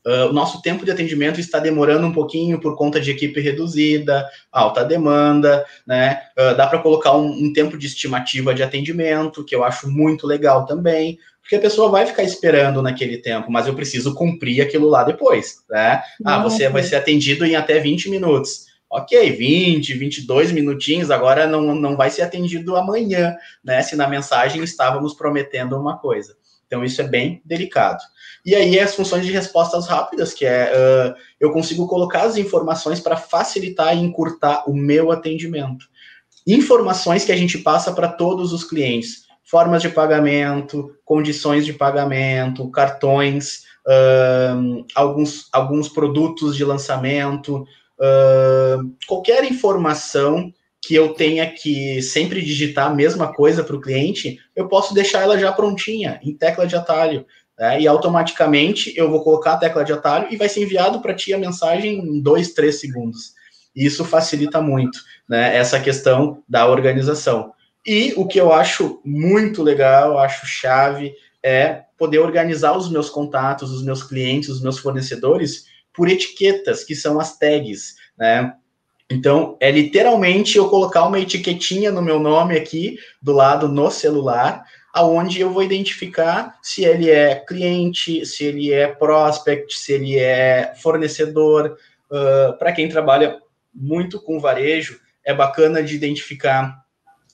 [0.08, 4.28] uh, o nosso tempo de atendimento está demorando um pouquinho por conta de equipe reduzida,
[4.52, 6.22] alta demanda, né?
[6.38, 10.26] Uh, dá para colocar um, um tempo de estimativa de atendimento, que eu acho muito
[10.26, 14.90] legal também porque a pessoa vai ficar esperando naquele tempo, mas eu preciso cumprir aquilo
[14.90, 16.04] lá depois, né?
[16.26, 18.66] Ah, você vai ser atendido em até 20 minutos.
[18.90, 23.82] Ok, 20, 22 minutinhos, agora não, não vai ser atendido amanhã, né?
[23.82, 26.36] Se na mensagem estávamos prometendo uma coisa.
[26.68, 28.04] Então, isso é bem delicado.
[28.46, 33.00] E aí, as funções de respostas rápidas, que é uh, eu consigo colocar as informações
[33.00, 35.86] para facilitar e encurtar o meu atendimento.
[36.46, 42.70] Informações que a gente passa para todos os clientes formas de pagamento, condições de pagamento,
[42.70, 47.66] cartões, uh, alguns, alguns produtos de lançamento,
[47.98, 50.54] uh, qualquer informação
[50.88, 55.22] que eu tenha que sempre digitar a mesma coisa para o cliente, eu posso deixar
[55.22, 57.26] ela já prontinha, em tecla de atalho.
[57.60, 57.82] Né?
[57.82, 61.34] E automaticamente eu vou colocar a tecla de atalho e vai ser enviado para ti
[61.34, 63.34] a mensagem em dois, três segundos.
[63.76, 64.98] Isso facilita muito
[65.28, 67.52] né, essa questão da organização.
[67.86, 73.74] E o que eu acho muito legal, acho chave, é poder organizar os meus contatos,
[73.74, 78.54] os meus clientes, os meus fornecedores por etiquetas, que são as tags, né?
[79.10, 84.66] Então, é literalmente eu colocar uma etiquetinha no meu nome aqui, do lado no celular,
[84.94, 90.74] aonde eu vou identificar se ele é cliente, se ele é prospect, se ele é
[90.82, 91.78] fornecedor.
[92.12, 93.38] Uh, Para quem trabalha
[93.74, 96.76] muito com varejo, é bacana de identificar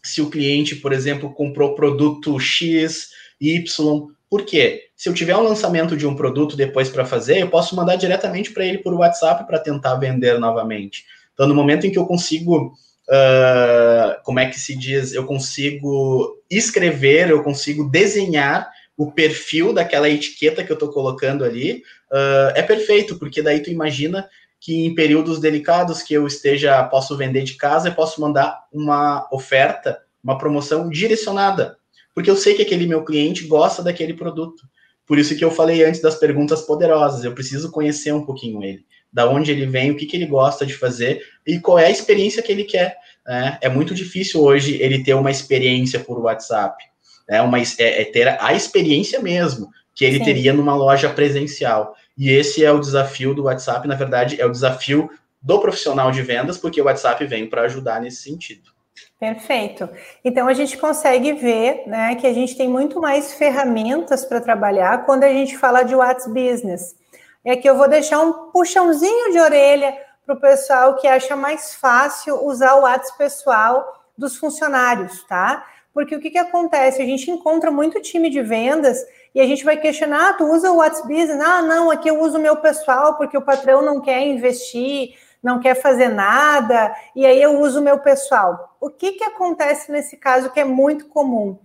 [0.04, 3.10] se o cliente, por exemplo, comprou produto X,
[3.40, 4.08] Y.
[4.30, 4.90] Por quê?
[4.96, 8.52] Se eu tiver um lançamento de um produto depois para fazer, eu posso mandar diretamente
[8.52, 11.06] para ele por WhatsApp para tentar vender novamente.
[11.34, 12.74] Então, no momento em que eu consigo,
[13.10, 15.14] uh, como é que se diz?
[15.14, 21.84] Eu consigo escrever, eu consigo desenhar o perfil daquela etiqueta que eu estou colocando ali,
[22.12, 24.28] uh, é perfeito, porque daí tu imagina
[24.60, 29.28] que em períodos delicados que eu esteja, posso vender de casa, eu posso mandar uma
[29.32, 31.76] oferta, uma promoção direcionada,
[32.16, 34.64] porque eu sei que aquele meu cliente gosta daquele produto.
[35.06, 38.86] Por isso que eu falei antes das perguntas poderosas, eu preciso conhecer um pouquinho ele,
[39.14, 41.92] da onde ele vem, o que, que ele gosta de fazer e qual é a
[41.92, 42.98] experiência que ele quer.
[43.26, 43.58] Né?
[43.62, 46.84] É muito difícil hoje ele ter uma experiência por WhatsApp,
[47.30, 47.42] né?
[47.42, 50.26] uma, é, é ter a experiência mesmo que ele Sim.
[50.26, 51.96] teria numa loja presencial.
[52.18, 55.10] E esse é o desafio do WhatsApp, na verdade, é o desafio
[55.42, 58.72] do profissional de vendas, porque o WhatsApp vem para ajudar nesse sentido.
[59.20, 59.88] Perfeito.
[60.24, 65.06] Então a gente consegue ver né, que a gente tem muito mais ferramentas para trabalhar
[65.06, 66.96] quando a gente fala de WhatsApp Business.
[67.44, 71.76] É que eu vou deixar um puxãozinho de orelha para o pessoal que acha mais
[71.76, 75.66] fácil usar o WhatsApp pessoal dos funcionários, tá?
[75.94, 77.02] Porque o que, que acontece?
[77.02, 80.72] A gente encontra muito time de vendas e a gente vai questionar, ah, tu usa
[80.72, 81.42] o WhatsApp Business?
[81.42, 85.60] Ah, não, aqui eu uso o meu pessoal porque o patrão não quer investir, não
[85.60, 88.78] quer fazer nada, e aí eu uso o meu pessoal.
[88.80, 91.60] O que, que acontece nesse caso que é muito comum?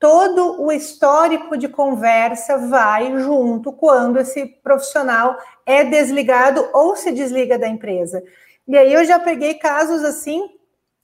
[0.00, 5.36] Todo o histórico de conversa vai junto quando esse profissional
[5.66, 8.22] é desligado ou se desliga da empresa.
[8.66, 10.48] E aí eu já peguei casos assim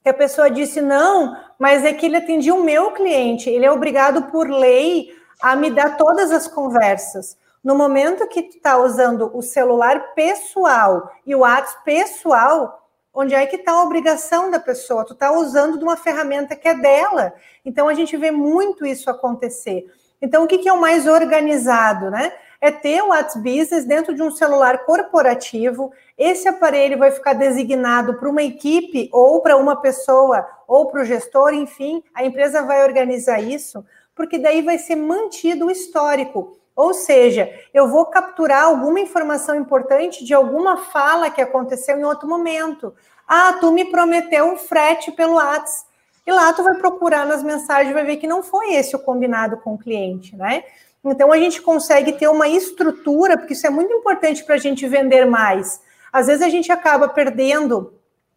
[0.02, 3.70] que a pessoa disse: não, mas é que ele atendia o meu cliente, ele é
[3.70, 7.36] obrigado por lei a me dar todas as conversas.
[7.62, 12.85] No momento que tu está usando o celular pessoal e o WhatsApp pessoal,
[13.16, 15.04] onde é que está a obrigação da pessoa?
[15.04, 17.32] Tu está usando de uma ferramenta que é dela.
[17.64, 19.86] Então a gente vê muito isso acontecer.
[20.20, 22.32] Então o que, que é o mais organizado, né?
[22.60, 25.92] É ter o WhatsApp Business dentro de um celular corporativo.
[26.16, 31.04] Esse aparelho vai ficar designado para uma equipe ou para uma pessoa ou para o
[31.04, 33.84] gestor, enfim, a empresa vai organizar isso
[34.16, 36.58] porque daí vai ser mantido o histórico.
[36.76, 42.28] Ou seja, eu vou capturar alguma informação importante de alguma fala que aconteceu em outro
[42.28, 42.94] momento.
[43.26, 45.86] Ah, tu me prometeu um frete pelo WhatsApp.
[46.26, 49.56] E lá tu vai procurar nas mensagens, vai ver que não foi esse o combinado
[49.58, 50.64] com o cliente, né?
[51.04, 54.86] Então a gente consegue ter uma estrutura, porque isso é muito importante para a gente
[54.88, 55.80] vender mais.
[56.12, 57.94] Às vezes a gente acaba perdendo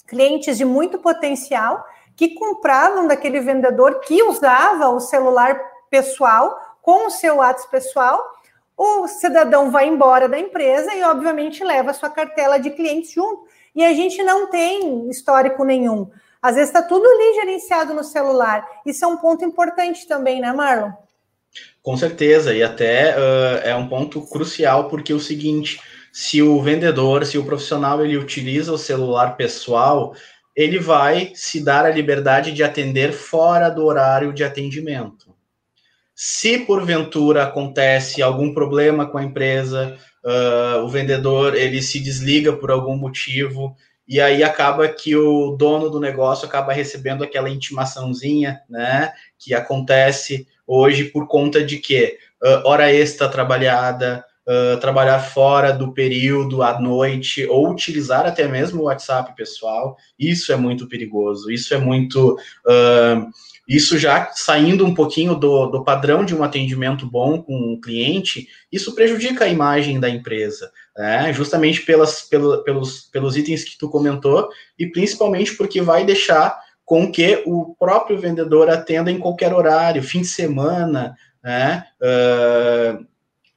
[0.08, 1.84] clientes de muito potencial
[2.15, 8.21] que compravam daquele vendedor que usava o celular pessoal com o seu WhatsApp pessoal.
[8.77, 13.45] O cidadão vai embora da empresa e, obviamente, leva a sua cartela de clientes junto.
[13.75, 16.09] E a gente não tem histórico nenhum.
[16.41, 18.65] Às vezes está tudo ali gerenciado no celular.
[18.85, 20.91] Isso é um ponto importante também, né, Marlon?
[21.81, 25.81] Com certeza, e até uh, é um ponto crucial, porque é o seguinte:
[26.13, 30.13] se o vendedor, se o profissional ele utiliza o celular pessoal,
[30.55, 35.28] ele vai se dar a liberdade de atender fora do horário de atendimento.
[36.21, 42.69] Se porventura acontece algum problema com a empresa, uh, o vendedor ele se desliga por
[42.69, 43.73] algum motivo
[44.05, 50.45] e aí acaba que o dono do negócio acaba recebendo aquela intimaçãozinha, né, que acontece
[50.67, 56.82] hoje por conta de que uh, hora extra trabalhada, uh, trabalhar fora do período, à
[56.82, 59.95] noite, ou utilizar até mesmo o WhatsApp pessoal.
[60.19, 62.38] Isso é muito perigoso, isso é muito.
[63.69, 68.47] Isso já saindo um pouquinho do, do padrão de um atendimento bom com o cliente,
[68.71, 71.32] isso prejudica a imagem da empresa, né?
[71.32, 77.12] justamente pelas, pelo, pelos, pelos itens que tu comentou, e principalmente porque vai deixar com
[77.12, 81.86] que o próprio vendedor atenda em qualquer horário, fim de semana, né?
[82.01, 83.05] Uh,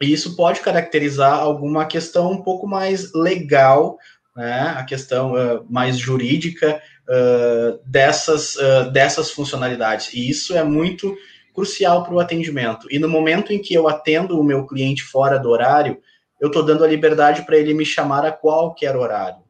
[0.03, 3.96] e isso pode caracterizar alguma questão um pouco mais legal,
[4.37, 4.75] né?
[4.77, 6.79] A questão uh, mais jurídica
[7.12, 10.12] uh, dessas, uh, dessas funcionalidades.
[10.14, 11.14] E isso é muito
[11.55, 12.87] crucial para o atendimento.
[12.90, 15.98] E no momento em que eu atendo o meu cliente fora do horário,
[16.40, 19.42] eu estou dando a liberdade para ele me chamar a qualquer horário.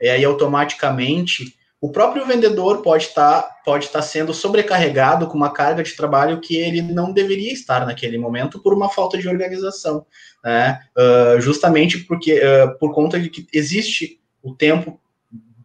[0.00, 5.52] E aí, automaticamente, o próprio vendedor pode estar tá, pode tá sendo sobrecarregado com uma
[5.52, 10.06] carga de trabalho que ele não deveria estar naquele momento por uma falta de organização,
[10.44, 10.80] né?
[10.96, 15.00] Uh, justamente porque uh, por conta de que existe o tempo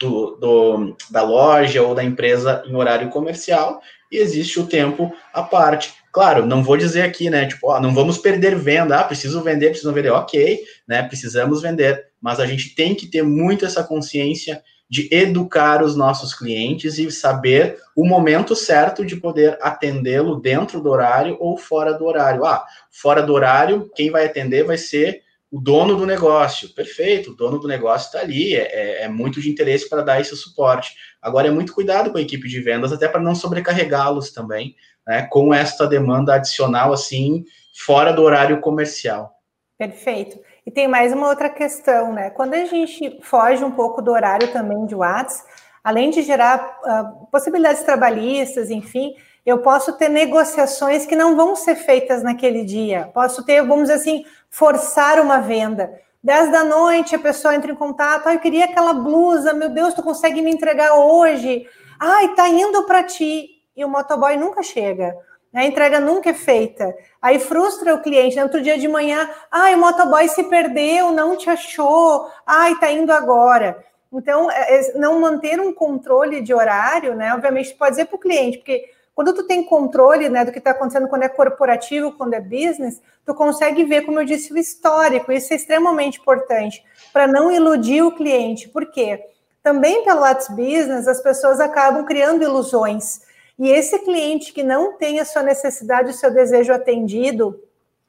[0.04, 5.42] do, do, da loja ou da empresa em horário comercial e existe o tempo à
[5.42, 5.94] parte.
[6.12, 7.48] Claro, não vou dizer aqui, né?
[7.48, 11.02] Tipo, ó, não vamos perder venda, ah, preciso vender, preciso vender, ok, né?
[11.04, 16.36] Precisamos vender, mas a gente tem que ter muito essa consciência de educar os nossos
[16.36, 22.06] clientes e saber o momento certo de poder atendê-lo dentro do horário ou fora do
[22.06, 22.46] horário.
[22.46, 25.23] Ah, fora do horário, quem vai atender vai ser
[25.54, 26.74] o dono do negócio.
[26.74, 30.20] Perfeito, o dono do negócio está ali, é, é, é, muito de interesse para dar
[30.20, 30.96] esse suporte.
[31.22, 34.76] Agora é muito cuidado com a equipe de vendas, até para não sobrecarregá-los também,
[35.08, 37.46] né, com essa demanda adicional, assim,
[37.86, 39.32] fora do horário comercial.
[39.78, 40.40] Perfeito.
[40.66, 42.32] E tem mais uma outra questão, né?
[42.32, 45.48] Quando a gente foge um pouco do horário também de WhatsApp,
[45.84, 49.14] além de gerar uh, possibilidades trabalhistas, enfim,
[49.46, 53.12] eu posso ter negociações que não vão ser feitas naquele dia.
[53.14, 56.00] Posso ter, vamos dizer assim, forçar uma venda.
[56.24, 59.96] 10 da noite, a pessoa entra em contato, ah, eu queria aquela blusa, meu Deus,
[59.96, 61.68] tu consegue me entregar hoje?
[62.00, 63.50] Ai, tá indo para ti.
[63.76, 65.18] E o motoboy nunca chega.
[65.52, 66.96] A entrega nunca é feita.
[67.20, 68.40] Aí frustra o cliente.
[68.40, 72.30] Outro dia de manhã, ai, o motoboy se perdeu, não te achou.
[72.46, 73.84] Ai, tá indo agora.
[74.14, 77.34] Então, é, é, não manter um controle de horário, né?
[77.34, 80.72] Obviamente, pode dizer para o cliente, porque quando tu tem controle né, do que está
[80.72, 85.32] acontecendo quando é corporativo, quando é business, tu consegue ver, como eu disse, o histórico.
[85.32, 88.68] Isso é extremamente importante para não iludir o cliente.
[88.70, 89.24] Por quê?
[89.62, 93.22] Também pelo WhatsApp Business, as pessoas acabam criando ilusões.
[93.58, 97.62] E esse cliente que não tem a sua necessidade, o seu desejo atendido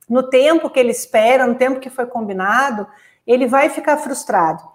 [0.08, 2.86] no tempo que ele espera, no tempo que foi combinado,
[3.26, 4.73] ele vai ficar frustrado.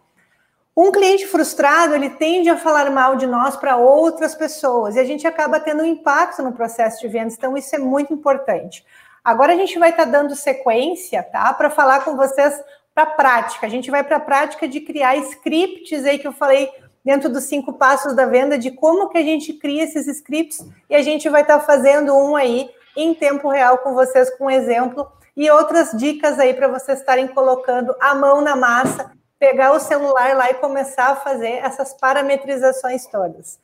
[0.76, 5.04] Um cliente frustrado, ele tende a falar mal de nós para outras pessoas e a
[5.04, 8.86] gente acaba tendo um impacto no processo de vendas, então isso é muito importante.
[9.24, 11.54] Agora a gente vai estar tá dando sequência, tá?
[11.54, 12.62] Para falar com vocês
[12.96, 13.66] para a prática.
[13.68, 16.70] A gente vai para a prática de criar scripts aí que eu falei
[17.04, 20.96] dentro dos cinco passos da venda, de como que a gente cria esses scripts e
[20.96, 24.52] a gente vai estar tá fazendo um aí em tempo real com vocês, com um
[24.52, 29.80] exemplo e outras dicas aí para vocês estarem colocando a mão na massa pegar o
[29.80, 33.58] celular lá e começar a fazer essas parametrizações todas.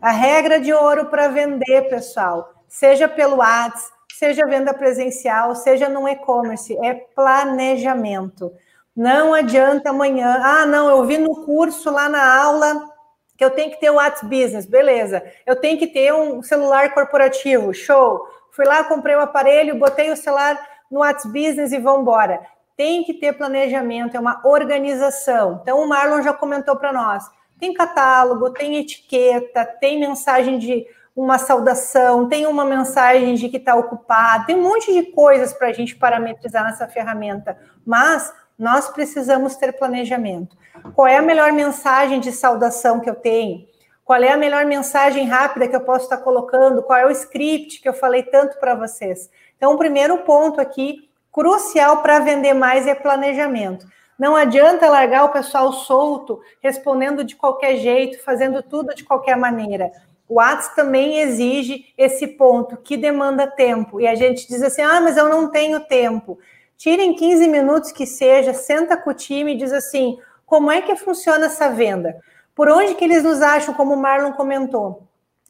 [0.00, 6.08] A regra de ouro para vender, pessoal, seja pelo WhatsApp, seja venda presencial, seja no
[6.08, 8.52] e-commerce, é planejamento.
[8.94, 12.90] Não adianta amanhã, ah, não, eu vi no curso lá na aula
[13.36, 15.22] que eu tenho que ter o WhatsApp Business, beleza.
[15.46, 18.26] Eu tenho que ter um celular corporativo, show.
[18.50, 22.40] Fui lá, comprei o um aparelho, botei o celular no WhatsApp Business e vamos embora
[22.76, 25.60] tem que ter planejamento, é uma organização.
[25.62, 27.24] Então, o Marlon já comentou para nós:
[27.58, 33.74] tem catálogo, tem etiqueta, tem mensagem de uma saudação, tem uma mensagem de que está
[33.74, 39.56] ocupado, tem um monte de coisas para a gente parametrizar nessa ferramenta, mas nós precisamos
[39.56, 40.56] ter planejamento.
[40.94, 43.66] Qual é a melhor mensagem de saudação que eu tenho?
[44.04, 46.82] Qual é a melhor mensagem rápida que eu posso estar colocando?
[46.82, 49.30] Qual é o script que eu falei tanto para vocês?
[49.56, 53.86] Então, o primeiro ponto aqui crucial para vender mais é planejamento.
[54.18, 59.90] Não adianta largar o pessoal solto, respondendo de qualquer jeito, fazendo tudo de qualquer maneira.
[60.28, 64.00] O WhatsApp também exige esse ponto que demanda tempo.
[64.00, 66.38] E a gente diz assim: ah, mas eu não tenho tempo.
[66.76, 70.94] Tirem 15 minutos que seja, senta com o time e diz assim: como é que
[70.96, 72.20] funciona essa venda?
[72.54, 75.02] Por onde que eles nos acham, como o Marlon comentou?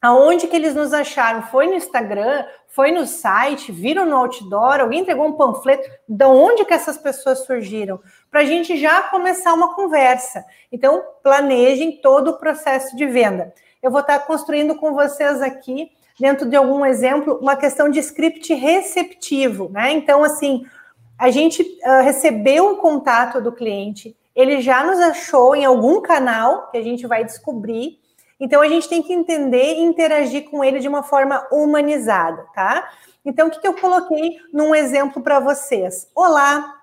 [0.02, 1.42] Aonde que eles nos acharam?
[1.42, 2.44] Foi no Instagram?
[2.66, 3.70] Foi no site?
[3.70, 4.80] Viram no outdoor?
[4.80, 5.88] Alguém entregou um panfleto?
[6.08, 8.00] De onde que essas pessoas surgiram?
[8.28, 10.44] Para a gente já começar uma conversa.
[10.72, 13.54] Então, planejem todo o processo de venda.
[13.80, 18.52] Eu vou estar construindo com vocês aqui, dentro de algum exemplo, uma questão de script
[18.54, 19.92] receptivo, né?
[19.92, 20.66] Então, assim,
[21.18, 26.68] A gente uh, recebeu um contato do cliente, ele já nos achou em algum canal
[26.70, 28.00] que a gente vai descobrir.
[28.44, 32.90] Então a gente tem que entender e interagir com ele de uma forma humanizada, tá?
[33.24, 36.10] Então o que, que eu coloquei num exemplo para vocês?
[36.12, 36.74] Olá,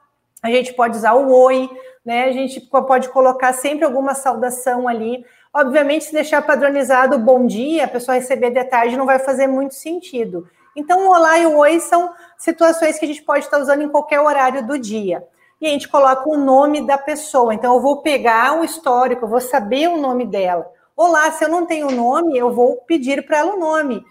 [0.41, 1.70] a gente pode usar o oi,
[2.05, 2.24] né?
[2.24, 5.26] A gente pode colocar sempre alguma saudação ali.
[5.53, 9.47] Obviamente, se deixar padronizado o bom dia, a pessoa receber de tarde não vai fazer
[9.47, 10.47] muito sentido.
[10.78, 13.89] Então, o olá e o oi são situações que a gente pode estar usando em
[13.89, 15.28] qualquer horário do dia.
[15.60, 17.53] E a gente coloca o nome da pessoa.
[17.53, 20.78] Então, eu vou pegar o histórico, eu vou saber o nome dela.
[21.02, 24.04] Olá, se eu não tenho nome, eu vou pedir para ela o nome.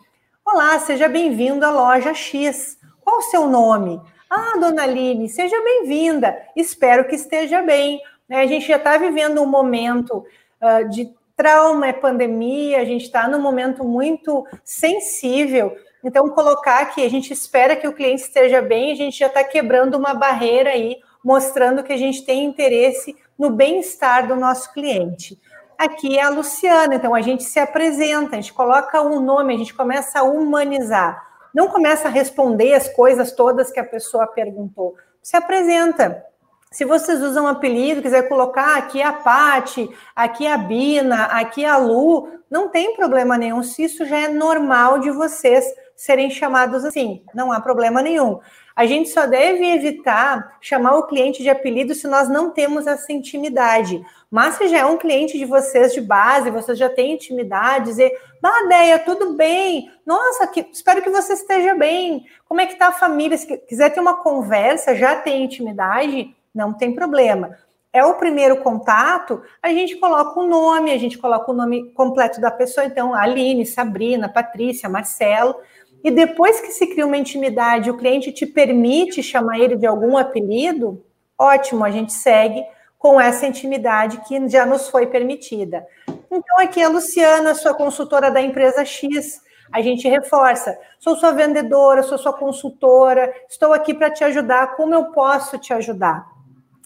[0.43, 2.79] Olá, seja bem-vindo à loja X.
[3.03, 4.01] Qual o seu nome?
[4.31, 6.35] Ah, dona Aline, seja bem-vinda.
[6.57, 8.01] Espero que esteja bem.
[8.27, 8.41] Né?
[8.41, 10.25] A gente já está vivendo um momento
[10.63, 15.77] uh, de trauma, é pandemia, a gente está num momento muito sensível.
[16.03, 19.45] Então, colocar que a gente espera que o cliente esteja bem, a gente já está
[19.45, 25.39] quebrando uma barreira aí, mostrando que a gente tem interesse no bem-estar do nosso cliente.
[25.79, 29.59] Aqui é a Luciana, então a gente se apresenta, a gente coloca um nome, a
[29.59, 34.95] gente começa a humanizar não começa a responder as coisas todas que a pessoa perguntou.
[35.23, 36.25] Se apresenta.
[36.71, 41.25] Se vocês usam um apelido, quiser colocar aqui é a Pati, aqui é a Bina,
[41.25, 43.63] aqui é a Lu, não tem problema nenhum.
[43.63, 45.65] Se isso já é normal de vocês
[45.97, 48.39] serem chamados assim, não há problema nenhum.
[48.79, 53.13] A gente só deve evitar chamar o cliente de apelido se nós não temos essa
[53.13, 54.01] intimidade.
[54.31, 58.17] Mas se já é um cliente de vocês de base, vocês já têm intimidade, dizer,
[58.41, 59.91] Badeia, tudo bem?
[60.07, 62.25] Nossa, que, espero que você esteja bem.
[62.47, 63.37] Como é que está a família?
[63.37, 67.59] Se quiser ter uma conversa, já tem intimidade, não tem problema.
[67.93, 72.41] É o primeiro contato, a gente coloca o nome, a gente coloca o nome completo
[72.41, 75.57] da pessoa, então, Aline, Sabrina, Patrícia, Marcelo.
[76.03, 80.17] E depois que se cria uma intimidade, o cliente te permite chamar ele de algum
[80.17, 81.05] apelido,
[81.37, 82.63] ótimo, a gente segue
[82.99, 85.87] com essa intimidade que já nos foi permitida.
[86.31, 89.41] Então, aqui a Luciana, sua consultora da empresa X,
[89.73, 90.77] a gente reforça.
[90.99, 94.77] Sou sua vendedora, sou sua consultora, estou aqui para te ajudar.
[94.77, 96.38] Como eu posso te ajudar?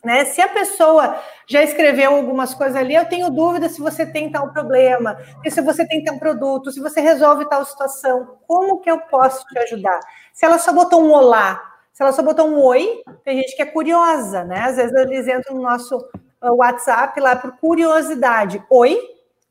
[0.04, 0.24] Né?
[0.24, 4.52] Se a pessoa já escreveu algumas coisas ali, eu tenho dúvida se você tem tal
[4.52, 5.16] problema,
[5.48, 9.58] se você tem tal produto, se você resolve tal situação, como que eu posso te
[9.60, 10.00] ajudar?
[10.32, 13.62] Se ela só botou um olá, se ela só botou um oi, tem gente que
[13.62, 14.60] é curiosa, né?
[14.60, 18.64] Às vezes eles entram no nosso uh, WhatsApp lá por curiosidade.
[18.70, 18.98] Oi,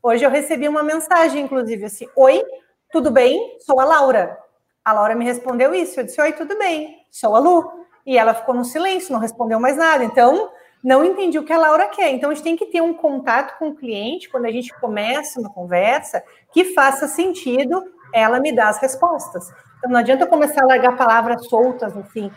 [0.02, 2.42] hoje eu recebi uma mensagem, inclusive, assim: Oi,
[2.90, 3.56] tudo bem?
[3.60, 4.36] Sou a Laura.
[4.84, 6.00] A Laura me respondeu isso.
[6.00, 7.06] Eu disse: Oi, tudo bem?
[7.10, 7.82] Sou a Lu.
[8.04, 10.04] E ela ficou no silêncio, não respondeu mais nada.
[10.04, 10.50] Então,
[10.82, 12.10] não entendi o que a Laura quer.
[12.10, 15.38] Então, a gente tem que ter um contato com o cliente quando a gente começa
[15.38, 16.22] uma conversa
[16.52, 19.48] que faça sentido ela me dar as respostas.
[19.78, 22.30] Então, não adianta começar a largar palavras soltas, assim.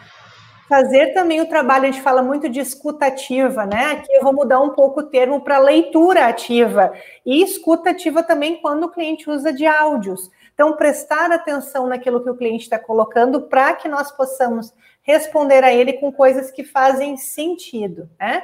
[0.68, 3.92] Fazer também o trabalho, a gente fala muito de escuta ativa, né?
[3.92, 6.92] Aqui eu vou mudar um pouco o termo para leitura ativa.
[7.24, 10.32] E escuta ativa também quando o cliente usa de áudios.
[10.56, 14.74] Então, prestar atenção naquilo que o cliente está colocando para que nós possamos
[15.06, 18.44] responder a ele com coisas que fazem sentido, né?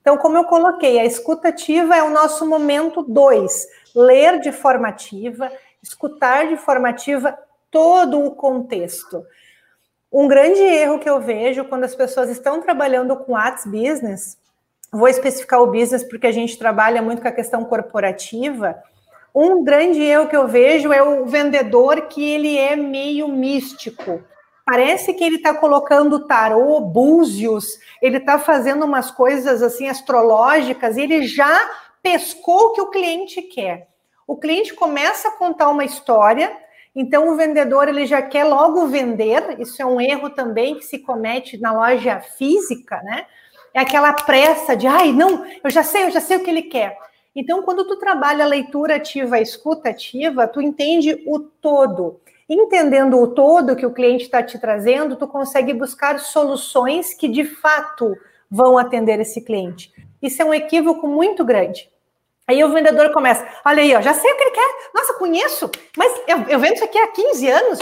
[0.00, 5.50] Então, como eu coloquei, a escutativa é o nosso momento dois, ler de forma ativa,
[5.82, 7.38] escutar de forma ativa
[7.70, 9.24] todo o contexto.
[10.12, 14.36] Um grande erro que eu vejo quando as pessoas estão trabalhando com Ads Business,
[14.90, 18.82] vou especificar o business porque a gente trabalha muito com a questão corporativa.
[19.32, 24.24] Um grande erro que eu vejo é o vendedor que ele é meio místico.
[24.70, 31.26] Parece que ele está colocando tarô, búzios, ele está fazendo umas coisas assim astrológicas ele
[31.26, 31.68] já
[32.00, 33.88] pescou o que o cliente quer.
[34.28, 36.56] O cliente começa a contar uma história,
[36.94, 39.58] então o vendedor ele já quer logo vender.
[39.58, 43.26] Isso é um erro também que se comete na loja física, né?
[43.74, 46.62] É aquela pressa de, ai, não, eu já sei, eu já sei o que ele
[46.62, 46.96] quer.
[47.34, 52.20] Então, quando tu trabalha a leitura ativa, a escuta ativa, tu entende o todo.
[52.52, 57.44] Entendendo o todo que o cliente está te trazendo, tu consegue buscar soluções que de
[57.44, 58.12] fato
[58.50, 59.92] vão atender esse cliente.
[60.20, 61.88] Isso é um equívoco muito grande.
[62.48, 64.90] Aí o vendedor começa, olha aí, ó, já sei o que ele quer.
[64.92, 67.78] Nossa, conheço, mas eu, eu vendo isso aqui há 15 anos.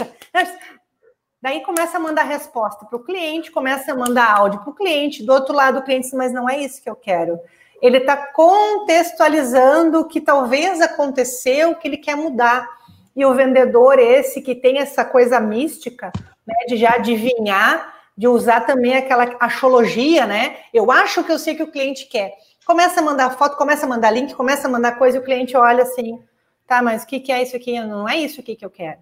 [1.41, 5.23] Daí começa a mandar resposta para o cliente, começa a mandar áudio para o cliente,
[5.23, 7.39] do outro lado o cliente diz, mas não é isso que eu quero.
[7.81, 12.69] Ele está contextualizando o que talvez aconteceu, o que ele quer mudar
[13.19, 16.09] e o vendedor esse que tem essa coisa mística,
[16.47, 20.59] né, de já adivinhar, de usar também aquela astrologia, né?
[20.73, 22.31] Eu acho que eu sei que o cliente quer.
[22.65, 25.57] Começa a mandar foto, começa a mandar link, começa a mandar coisa e o cliente
[25.57, 26.17] olha assim,
[26.65, 27.77] tá, mas o que, que é isso aqui?
[27.81, 28.99] Não é isso aqui que eu quero.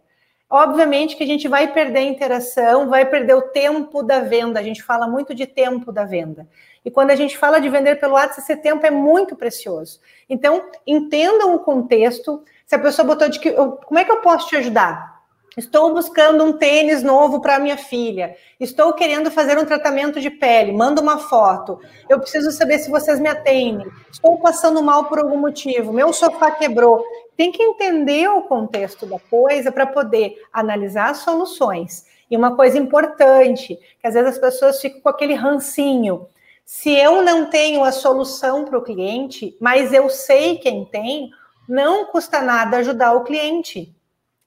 [0.49, 4.59] Obviamente que a gente vai perder a interação, vai perder o tempo da venda.
[4.59, 6.47] A gente fala muito de tempo da venda.
[6.83, 9.99] E quando a gente fala de vender pelo WhatsApp, esse tempo é muito precioso.
[10.27, 12.43] Então, entendam o contexto.
[12.67, 15.21] Se a pessoa botou de que, como é que eu posso te ajudar?
[15.55, 18.35] Estou buscando um tênis novo para minha filha.
[18.59, 20.73] Estou querendo fazer um tratamento de pele.
[20.73, 21.79] Manda uma foto.
[22.09, 23.87] Eu preciso saber se vocês me atendem.
[24.11, 25.93] Estou passando mal por algum motivo.
[25.93, 27.01] Meu sofá quebrou.
[27.37, 32.05] Tem que entender o contexto da coisa para poder analisar as soluções.
[32.29, 36.27] E uma coisa importante, que às vezes as pessoas ficam com aquele rancinho.
[36.65, 41.31] Se eu não tenho a solução para o cliente, mas eu sei quem tem,
[41.67, 43.93] não custa nada ajudar o cliente.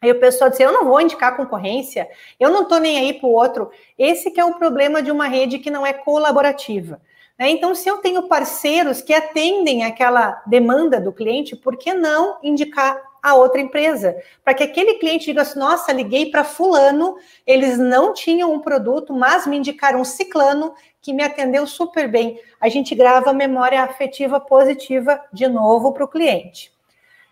[0.02, 2.08] Aí o pessoal diz, eu não vou indicar concorrência,
[2.38, 3.70] eu não estou nem aí para o outro.
[3.98, 7.00] Esse que é o problema de uma rede que não é colaborativa.
[7.38, 7.50] Né?
[7.50, 12.98] Então, se eu tenho parceiros que atendem aquela demanda do cliente, por que não indicar
[13.22, 14.16] a outra empresa?
[14.42, 17.16] Para que aquele cliente diga assim, nossa, liguei para fulano,
[17.46, 22.40] eles não tinham um produto, mas me indicaram um ciclano que me atendeu super bem.
[22.58, 26.72] A gente grava memória afetiva positiva de novo para o cliente.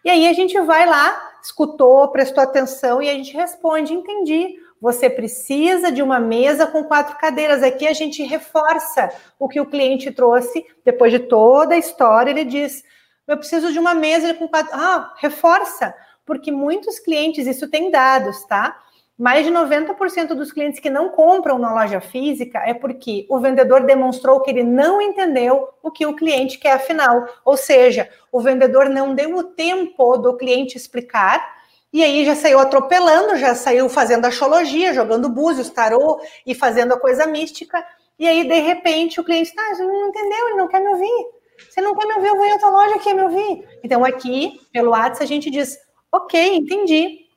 [0.05, 4.57] E aí a gente vai lá, escutou, prestou atenção e a gente responde: entendi.
[4.81, 7.65] Você precisa de uma mesa com quatro cadeiras.
[7.65, 10.65] Aqui a gente reforça o que o cliente trouxe.
[10.85, 12.85] Depois de toda a história, ele diz:
[13.27, 14.71] Eu preciso de uma mesa com quatro.
[14.73, 15.95] Ah, reforça,
[16.25, 18.81] porque muitos clientes, isso tem dados, tá?
[19.19, 23.85] Mais de 90% dos clientes que não compram na loja física é porque o vendedor
[23.85, 27.27] demonstrou que ele não entendeu o que o cliente quer afinal.
[27.45, 31.59] Ou seja, o vendedor não deu o tempo do cliente explicar
[31.93, 37.01] e aí já saiu atropelando, já saiu fazendo astrologia, jogando búzios, tarô e fazendo a
[37.01, 37.85] coisa mística.
[38.17, 40.89] E aí, de repente, o cliente está, ah, você não entendeu, ele não quer me
[40.89, 41.27] ouvir.
[41.69, 43.67] Você não quer me ouvir, eu vou em outra loja que quer me ouvir.
[43.83, 45.77] Então, aqui, pelo WhatsApp, a gente diz,
[46.13, 47.28] ok, entendi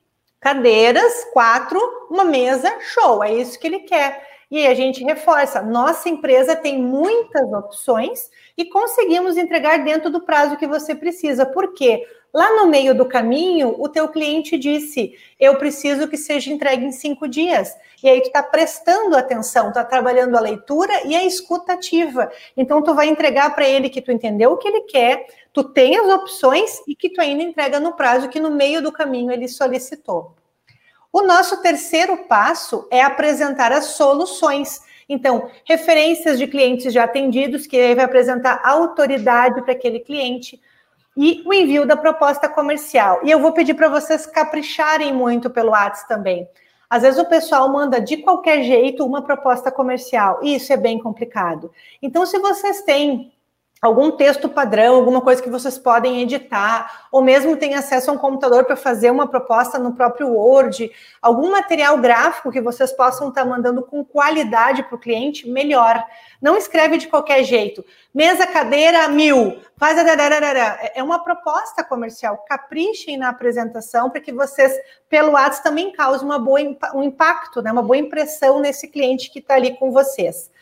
[0.42, 1.80] cadeiras, quatro,
[2.10, 4.30] uma mesa, show, é isso que ele quer.
[4.50, 8.28] E a gente reforça, nossa empresa tem muitas opções
[8.58, 11.46] e conseguimos entregar dentro do prazo que você precisa.
[11.46, 12.06] Por quê?
[12.34, 16.92] Lá no meio do caminho, o teu cliente disse: eu preciso que seja entregue em
[16.92, 17.74] cinco dias.
[18.02, 22.30] E aí tu está prestando atenção, está trabalhando a leitura e a escutativa.
[22.56, 25.96] Então tu vai entregar para ele que tu entendeu o que ele quer, tu tem
[25.96, 29.48] as opções e que tu ainda entrega no prazo que no meio do caminho ele
[29.48, 30.34] solicitou.
[31.12, 34.80] O nosso terceiro passo é apresentar as soluções.
[35.06, 40.58] Então, referências de clientes já atendidos, que vai apresentar autoridade para aquele cliente
[41.14, 43.20] e o envio da proposta comercial.
[43.22, 46.48] E eu vou pedir para vocês capricharem muito pelo WhatsApp também.
[46.88, 50.98] Às vezes o pessoal manda de qualquer jeito uma proposta comercial, e isso é bem
[50.98, 51.70] complicado.
[52.00, 53.32] Então, se vocês têm
[53.82, 58.16] algum texto padrão, alguma coisa que vocês podem editar, ou mesmo tem acesso a um
[58.18, 60.88] computador para fazer uma proposta no próprio Word,
[61.20, 66.00] algum material gráfico que vocês possam estar tá mandando com qualidade para o cliente, melhor.
[66.40, 67.84] Não escreve de qualquer jeito.
[68.14, 69.60] Mesa, cadeira, mil.
[69.76, 72.44] Faz a é, é uma proposta comercial.
[72.48, 74.72] Caprichem na apresentação para que vocês,
[75.08, 76.60] pelo WhatsApp, também causem uma boa,
[76.94, 77.72] um impacto, né?
[77.72, 80.52] uma boa impressão nesse cliente que está ali com vocês.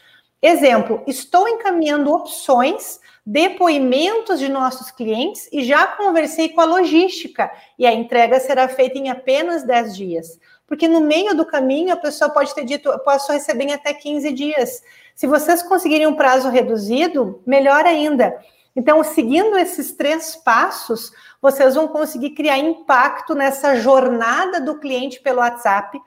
[0.43, 7.87] Exemplo, estou encaminhando opções depoimentos de nossos clientes e já conversei com a logística e
[7.87, 10.41] a entrega será feita em apenas 10 dias.
[10.67, 13.93] Porque no meio do caminho a pessoa pode ter dito, eu posso receber em até
[13.93, 14.83] 15 dias.
[15.15, 18.39] Se vocês conseguirem um prazo reduzido, melhor ainda.
[18.75, 21.13] Então, seguindo esses três passos,
[21.43, 26.01] vocês vão conseguir criar impacto nessa jornada do cliente pelo WhatsApp,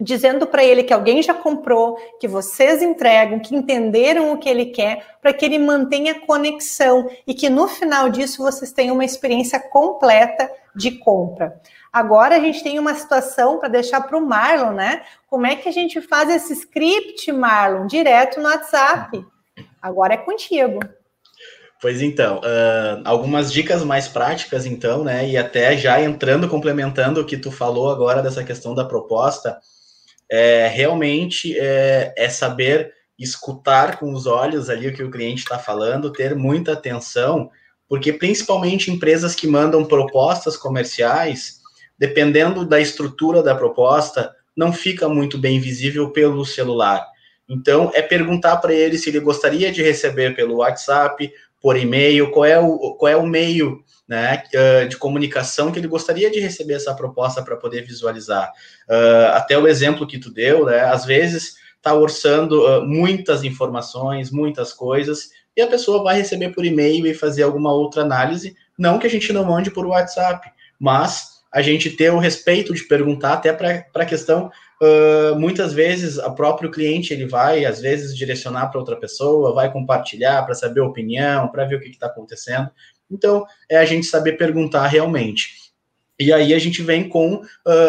[0.00, 4.66] dizendo para ele que alguém já comprou, que vocês entregam, que entenderam o que ele
[4.66, 9.58] quer, para que ele mantenha conexão e que no final disso vocês tenham uma experiência
[9.58, 11.60] completa de compra.
[11.92, 15.02] Agora a gente tem uma situação para deixar para o Marlon, né?
[15.28, 19.24] Como é que a gente faz esse script, Marlon, direto no WhatsApp?
[19.82, 20.78] Agora é contigo.
[21.80, 25.28] Pois então, uh, algumas dicas mais práticas, então, né?
[25.28, 29.58] E até já entrando, complementando o que tu falou agora dessa questão da proposta,
[30.30, 35.58] é, realmente é, é, saber escutar com os olhos ali o que o cliente está
[35.58, 37.50] falando, ter muita atenção,
[37.88, 41.58] porque principalmente empresas que mandam propostas comerciais,
[41.98, 47.04] dependendo da estrutura da proposta, não fica muito bem visível pelo celular.
[47.48, 52.44] Então, é perguntar para ele se ele gostaria de receber pelo WhatsApp, por e-mail, qual
[52.44, 56.74] é o, qual é o meio né, ah, de comunicação que ele gostaria de receber
[56.74, 58.50] essa proposta para poder visualizar.
[58.88, 64.30] Uh, até o exemplo que tu deu, né, às vezes está orçando uh, muitas informações,
[64.30, 68.98] muitas coisas, e a pessoa vai receber por e-mail e fazer alguma outra análise, não
[68.98, 70.50] que a gente não mande por WhatsApp,
[70.80, 74.50] mas a gente ter o respeito de perguntar até para a questão
[74.80, 79.72] Uh, muitas vezes o próprio cliente ele vai às vezes direcionar para outra pessoa, vai
[79.72, 82.70] compartilhar para saber a opinião, para ver o que está acontecendo.
[83.10, 85.68] Então é a gente saber perguntar realmente.
[86.20, 87.44] E aí a gente vem com uh,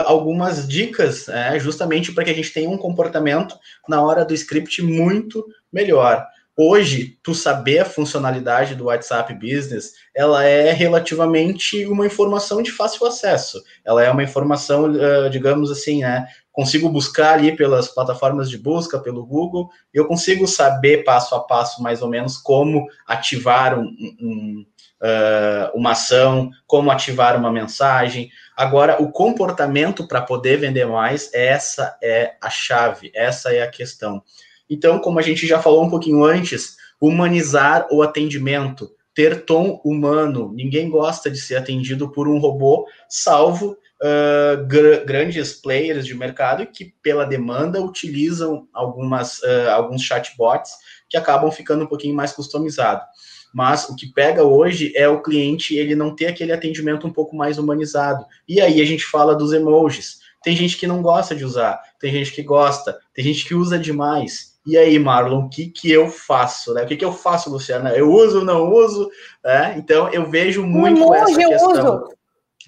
[0.05, 3.57] algumas dicas, é, justamente para que a gente tenha um comportamento
[3.87, 5.43] na hora do script muito
[5.73, 6.27] melhor.
[6.55, 13.07] Hoje, tu saber a funcionalidade do WhatsApp Business, ela é relativamente uma informação de fácil
[13.07, 13.63] acesso.
[13.83, 18.99] Ela é uma informação, uh, digamos assim, né, consigo buscar ali pelas plataformas de busca,
[18.99, 23.85] pelo Google, eu consigo saber passo a passo mais ou menos como ativar um,
[24.19, 24.65] um,
[25.01, 28.29] uh, uma ação, como ativar uma mensagem.
[28.55, 34.21] Agora, o comportamento para poder vender mais, essa é a chave, essa é a questão.
[34.69, 40.51] Então, como a gente já falou um pouquinho antes, humanizar o atendimento, ter tom humano.
[40.53, 46.65] Ninguém gosta de ser atendido por um robô, salvo uh, gr grandes players de mercado
[46.67, 50.71] que, pela demanda, utilizam algumas, uh, alguns chatbots
[51.09, 53.05] que acabam ficando um pouquinho mais customizados.
[53.53, 57.35] Mas o que pega hoje é o cliente ele não ter aquele atendimento um pouco
[57.35, 58.25] mais humanizado.
[58.47, 60.19] E aí a gente fala dos emojis.
[60.43, 63.77] Tem gente que não gosta de usar, tem gente que gosta, tem gente que usa
[63.77, 64.57] demais.
[64.65, 66.73] E aí, Marlon, o que, que eu faço?
[66.73, 66.83] Né?
[66.83, 67.91] O que, que eu faço, Luciana?
[67.91, 69.09] Eu uso, não uso?
[69.43, 69.75] Né?
[69.77, 71.75] Então, eu vejo muito essa questão.
[71.75, 72.19] Eu uso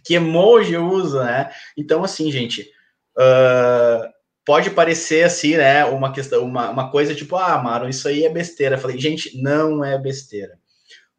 [0.04, 1.52] que emoji eu uso, né?
[1.78, 2.70] Então, assim, gente,
[3.18, 4.10] uh,
[4.46, 5.86] pode parecer assim, né?
[5.86, 8.76] Uma questão, uma, uma coisa tipo, ah, Maro, isso aí é besteira.
[8.76, 10.60] Eu falei, gente, não é besteira.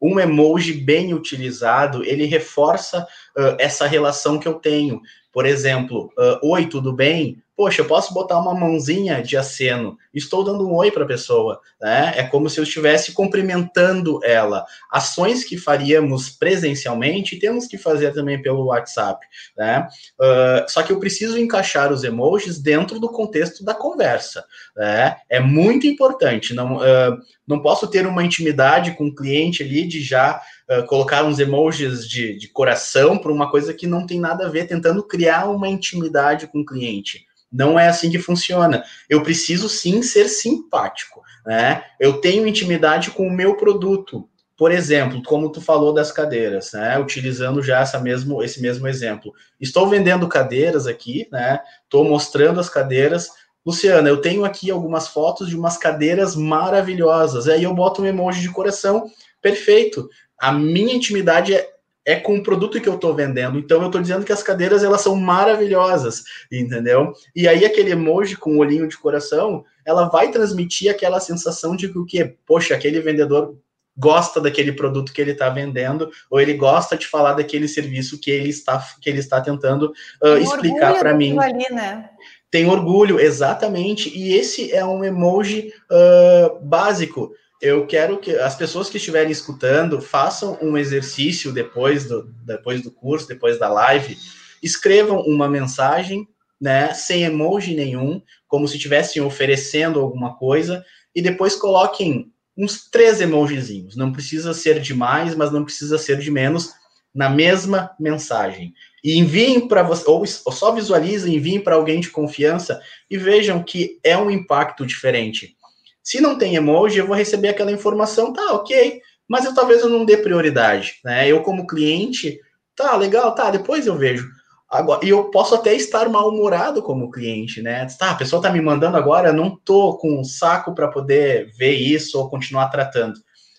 [0.03, 5.01] Um emoji bem utilizado, ele reforça uh, essa relação que eu tenho.
[5.31, 7.42] Por exemplo, uh, oi, tudo bem?
[7.55, 9.95] Poxa, eu posso botar uma mãozinha de aceno.
[10.11, 12.11] Estou dando um oi para a pessoa, né?
[12.15, 14.65] É como se eu estivesse cumprimentando ela.
[14.91, 19.23] Ações que faríamos presencialmente temos que fazer também pelo WhatsApp,
[19.55, 19.87] né?
[20.19, 24.43] Uh, só que eu preciso encaixar os emojis dentro do contexto da conversa,
[24.75, 25.17] né?
[25.29, 26.55] É muito importante.
[26.55, 30.41] Não, uh, não posso ter uma intimidade com o cliente ali de já
[30.71, 34.49] uh, colocar uns emojis de, de coração para uma coisa que não tem nada a
[34.49, 37.31] ver, tentando criar uma intimidade com o cliente.
[37.53, 38.83] Não é assim que funciona.
[39.07, 41.83] Eu preciso sim ser simpático, né?
[41.99, 44.27] Eu tenho intimidade com o meu produto.
[44.57, 46.97] Por exemplo, como tu falou das cadeiras, né?
[46.97, 49.33] Utilizando já essa mesmo, esse mesmo exemplo.
[49.61, 51.59] Estou vendendo cadeiras aqui, né?
[51.83, 53.29] Estou mostrando as cadeiras.
[53.65, 57.47] Luciana, eu tenho aqui algumas fotos de umas cadeiras maravilhosas.
[57.47, 59.09] Aí eu boto um emoji de coração.
[59.41, 60.09] Perfeito.
[60.39, 61.69] A minha intimidade é
[62.05, 63.57] é com o produto que eu estou vendendo.
[63.57, 67.13] Então eu estou dizendo que as cadeiras elas são maravilhosas, entendeu?
[67.35, 71.89] E aí aquele emoji com o olhinho de coração, ela vai transmitir aquela sensação de
[71.89, 73.57] que o que, poxa, aquele vendedor
[73.97, 78.31] gosta daquele produto que ele está vendendo ou ele gosta de falar daquele serviço que
[78.31, 81.37] ele está que ele está tentando uh, explicar para mim.
[81.39, 82.09] Ali, né?
[82.49, 84.15] Tem orgulho, exatamente.
[84.15, 87.31] E esse é um emoji uh, básico
[87.63, 92.91] eu quero que as pessoas que estiverem escutando façam um exercício depois do, depois do
[92.91, 94.17] curso, depois da live,
[94.61, 96.27] escrevam uma mensagem,
[96.59, 100.83] né, sem emoji nenhum, como se estivessem oferecendo alguma coisa,
[101.15, 103.95] e depois coloquem uns três emojizinhos.
[103.95, 106.73] Não precisa ser de mais, mas não precisa ser de menos,
[107.15, 108.73] na mesma mensagem.
[109.01, 113.99] E enviem para você, ou só visualizem, enviem para alguém de confiança e vejam que
[114.03, 115.55] é um impacto diferente.
[116.03, 119.89] Se não tem emoji, eu vou receber aquela informação, tá, ok, mas eu talvez eu
[119.89, 121.27] não dê prioridade, né?
[121.27, 122.39] Eu como cliente,
[122.75, 124.29] tá, legal, tá, depois eu vejo.
[124.69, 127.87] Agora, e eu posso até estar mal-humorado como cliente, né?
[127.97, 131.51] Tá, a pessoa tá me mandando agora, eu não tô com um saco para poder
[131.57, 133.13] ver isso ou continuar tratando.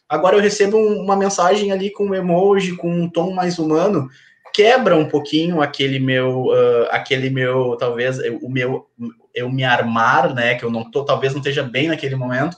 [0.08, 4.08] Agora eu recebo uma mensagem ali com um emoji, com um tom mais humano,
[4.54, 8.86] quebra um pouquinho aquele meu, uh, aquele meu, talvez, o meu,
[9.34, 12.56] eu me armar, né, que eu não tô, talvez não esteja bem naquele momento,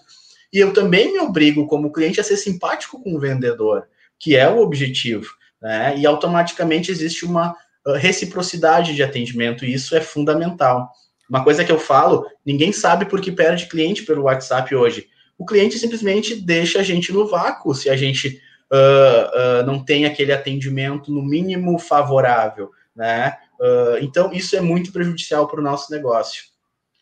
[0.53, 3.89] e eu também me obrigo como cliente a ser simpático com o vendedor,
[4.19, 5.27] que é o objetivo,
[5.61, 7.53] né, e automaticamente existe uma
[7.87, 10.91] uh, reciprocidade de atendimento, e isso é fundamental.
[11.31, 15.09] Uma coisa que eu falo, ninguém sabe por que perde cliente pelo WhatsApp hoje.
[15.39, 18.41] O cliente simplesmente deixa a gente no vácuo se a gente
[18.73, 23.37] uh, uh, não tem aquele atendimento no mínimo favorável, né?
[23.61, 26.45] Uh, então, isso é muito prejudicial para o nosso negócio.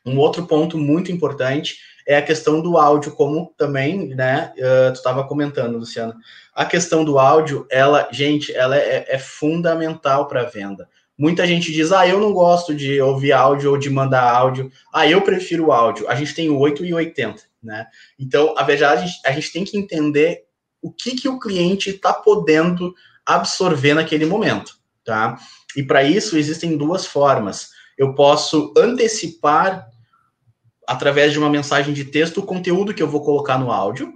[0.07, 4.97] Um outro ponto muito importante é a questão do áudio, como também, né, uh, tu
[4.97, 6.15] estava comentando, Luciano.
[6.55, 10.89] A questão do áudio, ela, gente, ela é, é fundamental para a venda.
[11.17, 14.71] Muita gente diz, ah, eu não gosto de ouvir áudio ou de mandar áudio.
[14.93, 16.09] Ah, eu prefiro áudio.
[16.09, 17.87] A gente tem o 8 e 80, né?
[18.19, 20.45] Então, a verdade, a gente tem que entender
[20.85, 25.39] o que, que o cliente está podendo absorver naquele momento, tá?
[25.75, 27.71] E para isso existem duas formas.
[27.97, 29.89] Eu posso antecipar
[30.87, 34.13] através de uma mensagem de texto o conteúdo que eu vou colocar no áudio.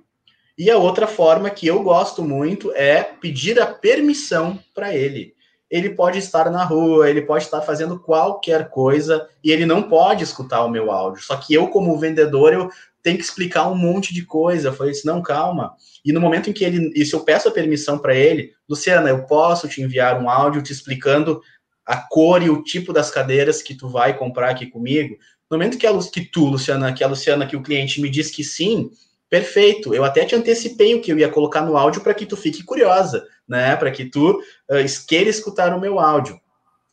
[0.59, 5.33] E a outra forma que eu gosto muito é pedir a permissão para ele.
[5.71, 10.23] Ele pode estar na rua, ele pode estar fazendo qualquer coisa e ele não pode
[10.23, 11.23] escutar o meu áudio.
[11.23, 12.71] Só que eu, como vendedor, eu
[13.03, 14.69] tenho que explicar um monte de coisa.
[14.69, 15.75] Eu falei assim, não, calma.
[16.05, 19.09] E no momento em que ele, e se eu peço a permissão para ele, Luciana,
[19.09, 21.41] eu posso te enviar um áudio te explicando
[21.87, 25.17] a cor e o tipo das cadeiras que tu vai comprar aqui comigo.
[25.51, 28.31] No momento que, a, que tu, Luciana, que a Luciana, que o cliente me diz
[28.31, 28.91] que sim,
[29.31, 29.95] perfeito.
[29.95, 32.63] Eu até te antecipei o que eu ia colocar no áudio para que tu fique
[32.63, 33.75] curiosa, né?
[33.77, 36.39] Para que tu uh, queira escutar o meu áudio.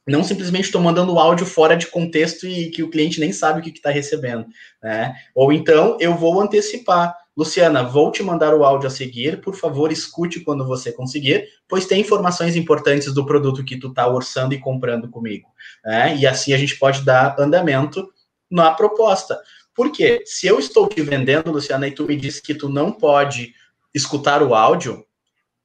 [0.08, 3.60] Não simplesmente estou mandando o áudio fora de contexto e que o cliente nem sabe
[3.60, 4.46] o que está recebendo,
[4.82, 5.16] né?
[5.34, 7.16] Ou então eu vou antecipar.
[7.38, 11.86] Luciana, vou te mandar o áudio a seguir, por favor, escute quando você conseguir, pois
[11.86, 15.50] tem informações importantes do produto que tu está orçando e comprando comigo.
[15.84, 16.16] Né?
[16.16, 18.08] E assim a gente pode dar andamento
[18.50, 19.38] na proposta.
[19.74, 20.24] Por quê?
[20.26, 23.54] Se eu estou te vendendo, Luciana, e tu me disse que tu não pode
[23.94, 25.06] escutar o áudio,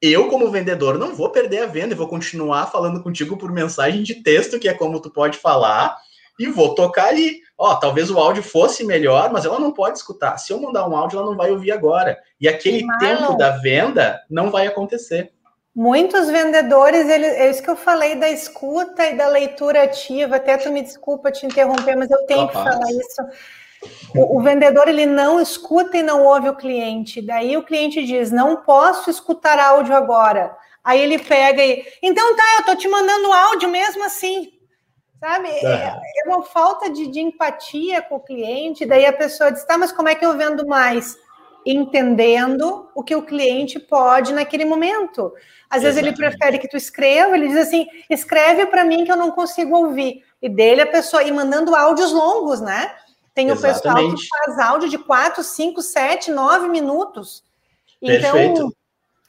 [0.00, 4.02] eu, como vendedor, não vou perder a venda e vou continuar falando contigo por mensagem
[4.02, 5.96] de texto, que é como tu pode falar,
[6.38, 7.40] e vou tocar ali.
[7.56, 10.38] Ó, talvez o áudio fosse melhor, mas ela não pode escutar.
[10.38, 12.18] Se eu mandar um áudio, ela não vai ouvir agora.
[12.40, 15.30] E aquele tempo da venda não vai acontecer.
[15.74, 20.36] Muitos vendedores, ele, é isso que eu falei da escuta e da leitura ativa.
[20.36, 22.64] Até tu me desculpa te interromper, mas eu tenho Capaz.
[22.64, 23.22] que falar isso.
[24.14, 27.22] O, o, vendedor ele não escuta e não ouve o cliente.
[27.22, 30.56] Daí o cliente diz: não posso escutar áudio agora.
[30.82, 34.52] Aí ele pega e então tá, eu tô te mandando áudio mesmo assim.
[35.18, 35.48] Sabe?
[35.48, 38.86] É, é uma falta de, de empatia com o cliente.
[38.86, 41.16] Daí a pessoa diz: tá, mas como é que eu vendo mais?
[41.64, 45.32] entendendo o que o cliente pode naquele momento.
[45.68, 49.16] Às vezes ele prefere que tu escreva, ele diz assim: escreve para mim que eu
[49.16, 50.24] não consigo ouvir.
[50.42, 52.90] E dele a pessoa e mandando áudios longos, né?
[53.34, 54.06] Tem Exatamente.
[54.06, 57.44] o pessoal que faz áudio de 4, 5, 7, 9 minutos.
[58.02, 58.76] Então, Perfeito.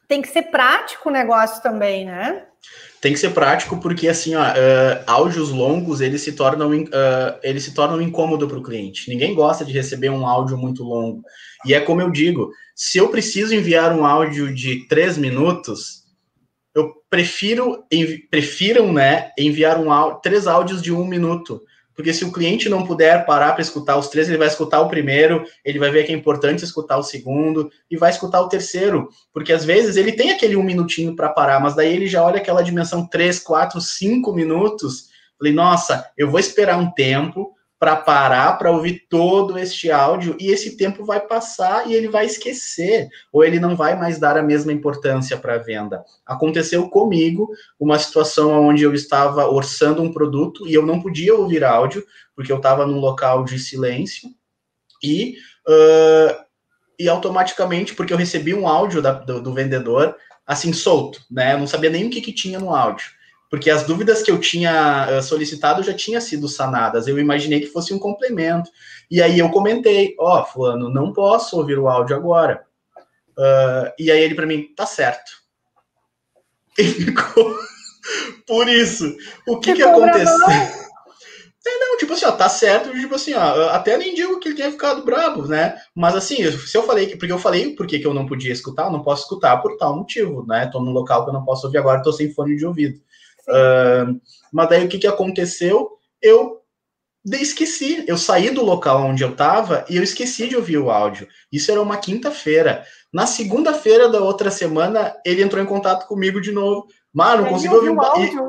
[0.08, 2.45] tem que ser prático o negócio também, né?
[2.99, 7.64] Tem que ser prático porque assim, ó, uh, áudios longos eles se tornam uh, eles
[7.64, 9.10] se tornam incômodo para o cliente.
[9.10, 11.24] Ninguém gosta de receber um áudio muito longo.
[11.66, 16.04] E é como eu digo, se eu preciso enviar um áudio de três minutos,
[16.74, 17.84] eu prefiro,
[18.30, 21.62] prefiram, né, enviar um áudio, três áudios de um minuto.
[22.02, 24.88] Porque se o cliente não puder parar para escutar os três, ele vai escutar o
[24.88, 29.08] primeiro, ele vai ver que é importante escutar o segundo e vai escutar o terceiro.
[29.32, 32.38] Porque às vezes ele tem aquele um minutinho para parar, mas daí ele já olha
[32.38, 35.10] aquela dimensão três, quatro, cinco minutos.
[35.38, 40.52] Falei, nossa, eu vou esperar um tempo, para parar para ouvir todo este áudio e
[40.52, 44.44] esse tempo vai passar e ele vai esquecer ou ele não vai mais dar a
[44.44, 46.06] mesma importância para a venda.
[46.24, 51.64] Aconteceu comigo uma situação onde eu estava orçando um produto e eu não podia ouvir
[51.64, 52.06] áudio
[52.36, 54.30] porque eu estava num local de silêncio
[55.04, 56.40] e uh,
[57.00, 60.16] e automaticamente porque eu recebi um áudio da, do, do, vendedor
[60.46, 61.54] assim solto, né?
[61.54, 63.08] Eu não sabia nem o que, que tinha no áudio
[63.52, 67.06] porque as dúvidas que eu tinha eh, solicitado já tinham sido sanadas.
[67.06, 68.72] Eu imaginei que fosse um complemento.
[69.12, 72.64] E aí eu comentei, ó, oh, fulano, não posso ouvir o áudio agora.
[73.38, 75.30] Uh, e aí ele para mim, tá certo.
[76.80, 77.54] E ficou
[78.47, 79.14] por isso.
[79.45, 80.32] O que que aconteceu?
[81.64, 84.56] É, não, tipo assim, ó, tá certo, tipo assim, ó, até nem digo que ele
[84.56, 85.80] tenha ficado bravo, né?
[85.93, 88.91] Mas assim, se eu falei, porque eu falei por que eu não podia escutar, eu
[88.91, 90.66] não posso escutar por tal motivo, né?
[90.66, 92.99] Tô num local que eu não posso ouvir agora, tô sem fone de ouvido.
[93.52, 94.20] Uh,
[94.52, 95.89] mas daí o que, que aconteceu?
[96.22, 96.62] Eu
[97.26, 98.04] esqueci.
[98.08, 101.28] Eu saí do local onde eu estava e eu esqueci de ouvir o áudio.
[101.52, 102.84] Isso era uma quinta-feira.
[103.14, 106.88] Na segunda-feira da outra semana, ele entrou em contato comigo de novo.
[107.14, 108.43] Mano, não consigo ouvir o áudio.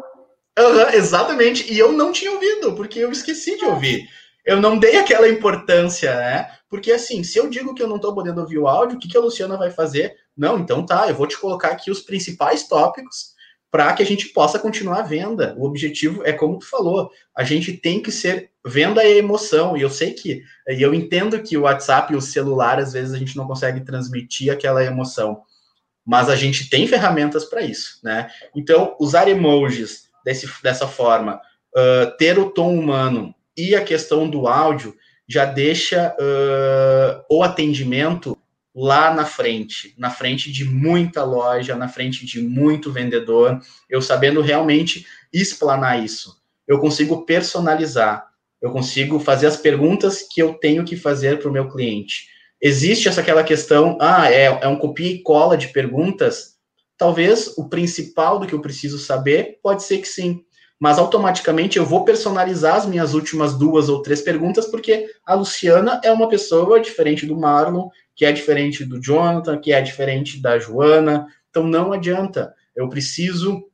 [0.59, 1.73] Uhum, exatamente.
[1.73, 4.07] E eu não tinha ouvido, porque eu esqueci de ouvir.
[4.45, 6.49] Eu não dei aquela importância, né?
[6.69, 9.09] Porque assim, se eu digo que eu não estou podendo ouvir o áudio, o que,
[9.09, 10.15] que a Luciana vai fazer?
[10.37, 13.32] Não, então tá, eu vou te colocar aqui os principais tópicos
[13.73, 15.55] para que a gente possa continuar a venda.
[15.57, 19.75] O objetivo é como tu falou, a gente tem que ser venda e emoção.
[19.75, 23.15] E eu sei que, e eu entendo que o WhatsApp e o celular às vezes
[23.15, 25.41] a gente não consegue transmitir aquela emoção,
[26.05, 28.29] mas a gente tem ferramentas para isso, né?
[28.55, 31.41] Então, usar emojis desse, dessa forma,
[31.75, 34.95] uh, ter o tom humano e a questão do áudio
[35.27, 38.37] já deixa uh, o atendimento
[38.75, 44.41] lá na frente, na frente de muita loja, na frente de muito vendedor, eu sabendo
[44.41, 46.41] realmente explanar isso.
[46.67, 48.27] Eu consigo personalizar,
[48.61, 52.29] eu consigo fazer as perguntas que eu tenho que fazer para o meu cliente.
[52.61, 56.53] Existe essa aquela questão, ah, é, é um copia e cola de perguntas?
[56.97, 60.45] Talvez o principal do que eu preciso saber pode ser que sim,
[60.79, 66.01] mas automaticamente eu vou personalizar as minhas últimas duas ou três perguntas, porque a Luciana
[66.05, 67.89] é uma pessoa diferente do Marlon,
[68.23, 71.27] que é diferente do Jonathan, que é diferente da Joana.
[71.51, 72.55] Então não adianta.
[72.73, 73.65] Eu preciso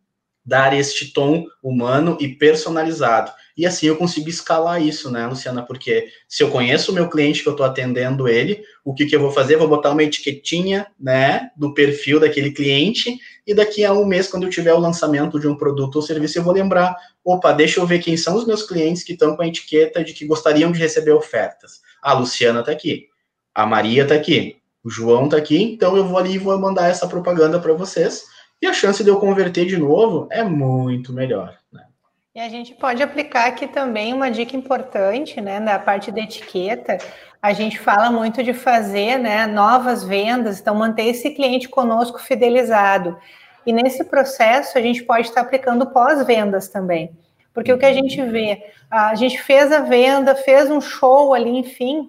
[0.43, 3.31] dar este tom humano e personalizado.
[3.55, 5.63] E assim eu consigo escalar isso, né, Luciana?
[5.63, 9.15] Porque se eu conheço o meu cliente que eu estou atendendo ele, o que, que
[9.15, 9.57] eu vou fazer?
[9.57, 14.45] vou botar uma etiquetinha, né, do perfil daquele cliente, e daqui a um mês, quando
[14.45, 17.87] eu tiver o lançamento de um produto ou serviço, eu vou lembrar: opa, deixa eu
[17.87, 20.79] ver quem são os meus clientes que estão com a etiqueta de que gostariam de
[20.79, 21.83] receber ofertas.
[22.01, 23.09] A Luciana está aqui,
[23.59, 26.89] a Maria está aqui, o João está aqui, então eu vou ali e vou mandar
[26.89, 28.25] essa propaganda para vocês
[28.63, 31.59] e a chance de eu converter de novo é muito melhor.
[31.73, 31.83] Né?
[32.37, 36.99] E a gente pode aplicar aqui também uma dica importante, né, na parte da etiqueta.
[37.43, 43.19] A gente fala muito de fazer, né, novas vendas, então manter esse cliente conosco fidelizado.
[43.67, 47.11] E nesse processo a gente pode estar aplicando pós-vendas também.
[47.53, 51.51] Porque o que a gente vê, a gente fez a venda, fez um show ali,
[51.51, 52.09] enfim,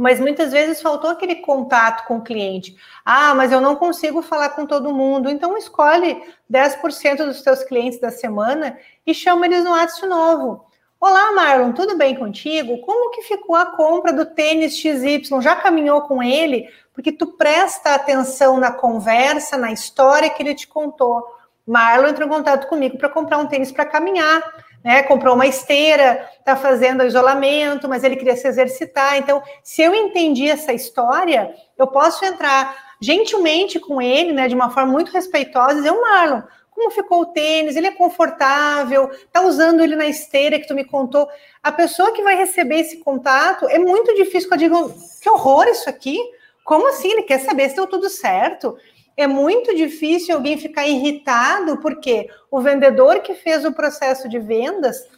[0.00, 2.74] mas muitas vezes faltou aquele contato com o cliente.
[3.04, 5.28] Ah, mas eu não consigo falar com todo mundo.
[5.28, 10.64] Então escolhe 10% dos seus clientes da semana e chama eles no WhatsApp novo.
[10.98, 12.78] Olá, Marlon, tudo bem contigo?
[12.78, 15.20] Como que ficou a compra do tênis XY?
[15.42, 16.70] Já caminhou com ele?
[16.94, 21.22] Porque tu presta atenção na conversa, na história que ele te contou.
[21.66, 24.42] Marlon entrou em contato comigo para comprar um tênis para caminhar
[24.84, 25.02] né?
[25.02, 29.16] Comprou uma esteira, está fazendo isolamento, mas ele queria se exercitar.
[29.16, 34.48] Então, se eu entendi essa história, eu posso entrar gentilmente com ele, né?
[34.48, 37.76] De uma forma muito respeitosa, e dizer, Marlon, como ficou o tênis?
[37.76, 39.10] Ele é confortável?
[39.30, 41.28] Tá usando ele na esteira que tu me contou?
[41.62, 44.76] A pessoa que vai receber esse contato é muito difícil eu diga,
[45.20, 46.18] que horror isso aqui.
[46.64, 47.10] Como assim?
[47.10, 48.78] Ele quer saber se deu tudo certo
[49.16, 55.08] é muito difícil alguém ficar irritado, porque o vendedor que fez o processo de vendas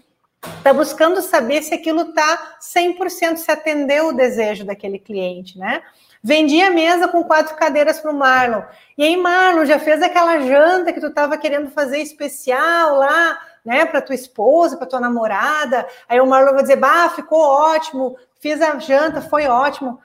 [0.58, 5.82] está buscando saber se aquilo está 100% se atendeu o desejo daquele cliente, né?
[6.24, 8.62] Vendi a mesa com quatro cadeiras para o Marlon.
[8.96, 13.84] E aí, Marlon, já fez aquela janta que tu estava querendo fazer especial lá, né,
[13.86, 15.86] para tua esposa, para tua namorada?
[16.08, 19.98] Aí o Marlon vai dizer: bah, ficou ótimo, fiz a janta, foi ótimo.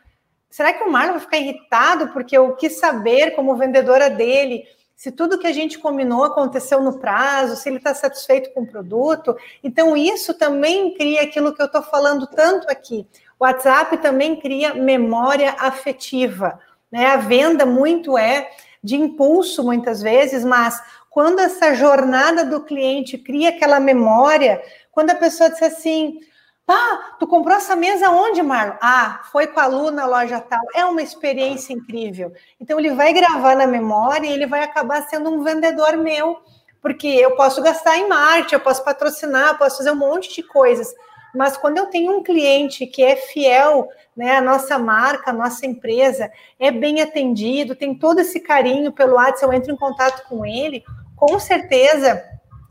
[0.49, 4.63] Será que o Marlon vai ficar irritado porque eu quis saber, como vendedora dele,
[4.95, 8.67] se tudo que a gente combinou aconteceu no prazo, se ele está satisfeito com o
[8.67, 9.37] produto?
[9.63, 13.05] Então, isso também cria aquilo que eu estou falando tanto aqui.
[13.39, 16.59] O WhatsApp também cria memória afetiva.
[16.91, 17.05] Né?
[17.05, 18.49] A venda muito é
[18.83, 20.81] de impulso, muitas vezes, mas
[21.11, 26.19] quando essa jornada do cliente cria aquela memória, quando a pessoa diz assim
[26.67, 28.75] ah, tu comprou essa mesa onde, Marlon?
[28.81, 30.59] Ah, foi com a Lu na loja tal.
[30.75, 32.33] É uma experiência incrível.
[32.59, 36.41] Então, ele vai gravar na memória e ele vai acabar sendo um vendedor meu,
[36.81, 40.43] porque eu posso gastar em marketing, eu posso patrocinar, eu posso fazer um monte de
[40.43, 40.93] coisas.
[41.33, 45.65] Mas quando eu tenho um cliente que é fiel, né, a nossa marca, a nossa
[45.65, 50.45] empresa, é bem atendido, tem todo esse carinho pelo WhatsApp, eu entro em contato com
[50.45, 50.83] ele,
[51.15, 52.23] com certeza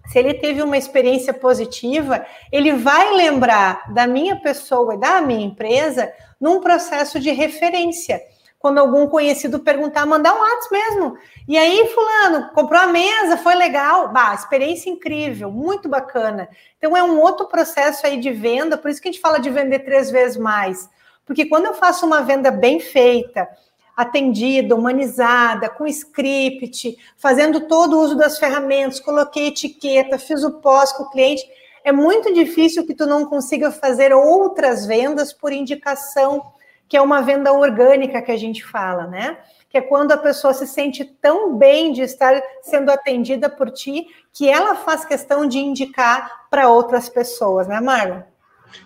[0.08, 5.44] se ele teve uma experiência positiva, ele vai lembrar da minha pessoa e da minha
[5.44, 8.20] empresa num processo de referência.
[8.58, 11.16] Quando algum conhecido perguntar, mandar um WhatsApp mesmo.
[11.46, 14.08] E aí, fulano, comprou a mesa, foi legal.
[14.08, 16.48] Bah, experiência incrível, muito bacana.
[16.78, 19.50] Então, é um outro processo aí de venda, por isso que a gente fala de
[19.50, 20.88] vender três vezes mais.
[21.24, 23.48] Porque quando eu faço uma venda bem feita,
[23.96, 30.92] atendida, humanizada, com script, fazendo todo o uso das ferramentas, coloquei etiqueta, fiz o pós
[30.92, 31.42] com o cliente.
[31.82, 36.42] É muito difícil que tu não consiga fazer outras vendas por indicação,
[36.86, 39.38] que é uma venda orgânica que a gente fala, né?
[39.70, 44.06] Que é quando a pessoa se sente tão bem de estar sendo atendida por ti
[44.32, 48.20] que ela faz questão de indicar para outras pessoas, né, Marlon?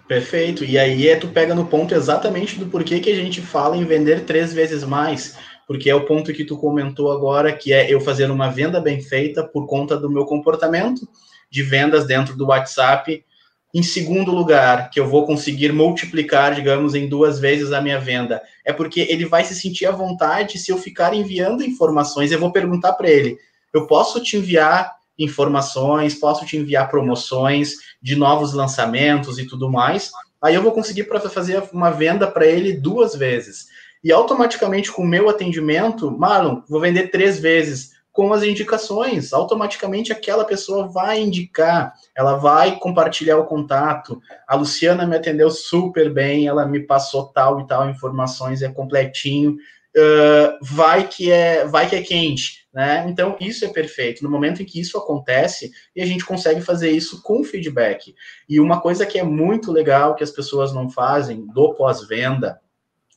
[0.06, 0.64] Perfeito.
[0.64, 3.84] E aí é tu pega no ponto exatamente do porquê que a gente fala em
[3.84, 5.36] vender três vezes mais.
[5.66, 9.00] Porque é o ponto que tu comentou agora, que é eu fazer uma venda bem
[9.00, 11.08] feita por conta do meu comportamento
[11.50, 13.24] de vendas dentro do WhatsApp.
[13.72, 18.42] Em segundo lugar, que eu vou conseguir multiplicar, digamos, em duas vezes a minha venda,
[18.64, 22.32] é porque ele vai se sentir à vontade se eu ficar enviando informações.
[22.32, 23.38] Eu vou perguntar para ele:
[23.72, 30.10] eu posso te enviar informações, posso te enviar promoções de novos lançamentos e tudo mais.
[30.42, 33.66] Aí eu vou conseguir para fazer uma venda para ele duas vezes.
[34.02, 39.32] E automaticamente com o meu atendimento, Marlon, vou vender três vezes com as indicações.
[39.34, 44.20] Automaticamente aquela pessoa vai indicar, ela vai compartilhar o contato.
[44.48, 49.56] A Luciana me atendeu super bem, ela me passou tal e tal informações, é completinho.
[49.94, 53.04] Uh, vai que é, vai que é quente Né?
[53.08, 54.22] Então, isso é perfeito.
[54.22, 58.14] No momento em que isso acontece, e a gente consegue fazer isso com feedback.
[58.48, 62.60] E uma coisa que é muito legal que as pessoas não fazem do pós-venda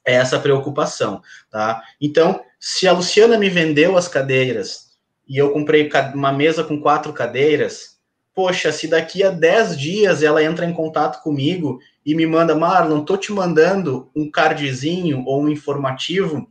[0.06, 1.82] é essa preocupação, tá?
[2.02, 4.92] Então, se a Luciana me vendeu as cadeiras
[5.28, 8.00] e eu comprei uma mesa com quatro cadeiras,
[8.36, 13.06] poxa, se daqui a 10 dias ela entra em contato comigo e me manda, Marlon,
[13.06, 16.50] tô te mandando um cardzinho ou um informativo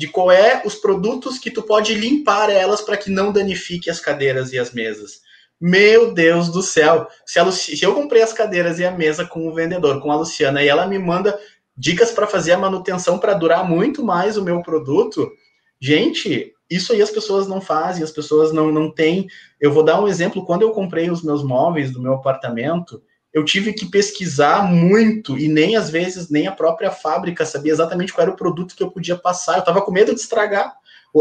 [0.00, 4.00] de qual é os produtos que tu pode limpar elas para que não danifique as
[4.00, 5.20] cadeiras e as mesas.
[5.60, 7.06] Meu Deus do céu!
[7.26, 7.76] Se, a Luci...
[7.76, 10.68] se eu comprei as cadeiras e a mesa com o vendedor, com a Luciana, e
[10.68, 11.38] ela me manda
[11.76, 15.30] dicas para fazer a manutenção para durar muito mais o meu produto,
[15.78, 19.28] gente, isso aí as pessoas não fazem, as pessoas não, não têm.
[19.60, 23.02] Eu vou dar um exemplo: quando eu comprei os meus móveis do meu apartamento,
[23.32, 28.12] eu tive que pesquisar muito e nem às vezes nem a própria fábrica sabia exatamente
[28.12, 29.54] qual era o produto que eu podia passar.
[29.54, 30.74] Eu estava com medo de estragar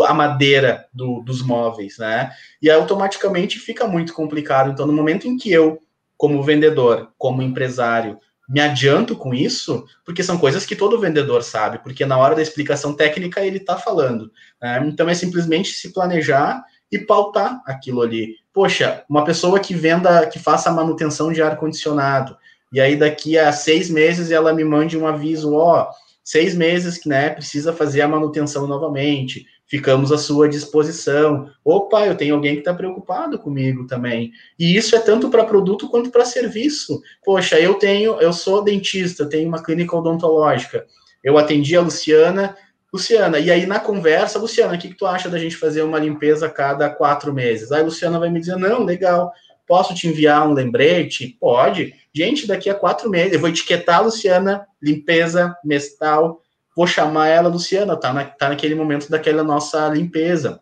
[0.06, 2.32] a madeira do, dos móveis, né?
[2.62, 4.72] E automaticamente fica muito complicado.
[4.72, 5.82] Então, no momento em que eu,
[6.18, 11.80] como vendedor, como empresário, me adianto com isso, porque são coisas que todo vendedor sabe,
[11.80, 14.32] porque na hora da explicação técnica ele está falando.
[14.62, 14.84] Né?
[14.88, 18.36] Então, é simplesmente se planejar e pautar aquilo ali.
[18.54, 22.36] Poxa, uma pessoa que venda, que faça manutenção de ar-condicionado,
[22.72, 25.90] e aí daqui a seis meses ela me mande um aviso, ó,
[26.24, 31.50] seis meses que né, precisa fazer a manutenção novamente, ficamos à sua disposição.
[31.64, 34.32] Opa, eu tenho alguém que está preocupado comigo também.
[34.58, 37.02] E isso é tanto para produto quanto para serviço.
[37.24, 40.86] Poxa, eu tenho, eu sou dentista, tenho uma clínica odontológica.
[41.24, 42.56] Eu atendi a Luciana,
[42.92, 46.00] Luciana, e aí na conversa, Luciana, o que, que tu acha da gente fazer uma
[46.00, 47.72] limpeza a cada quatro meses?
[47.72, 49.32] Aí a Luciana vai me dizer, não, legal,
[49.68, 51.38] posso te enviar um lembrete?
[51.40, 51.94] Pode.
[52.14, 56.42] Gente, daqui a quatro meses, eu vou etiquetar a Luciana, limpeza mestal,
[56.76, 60.60] vou chamar ela, Luciana, tá, na, tá naquele momento daquela nossa limpeza.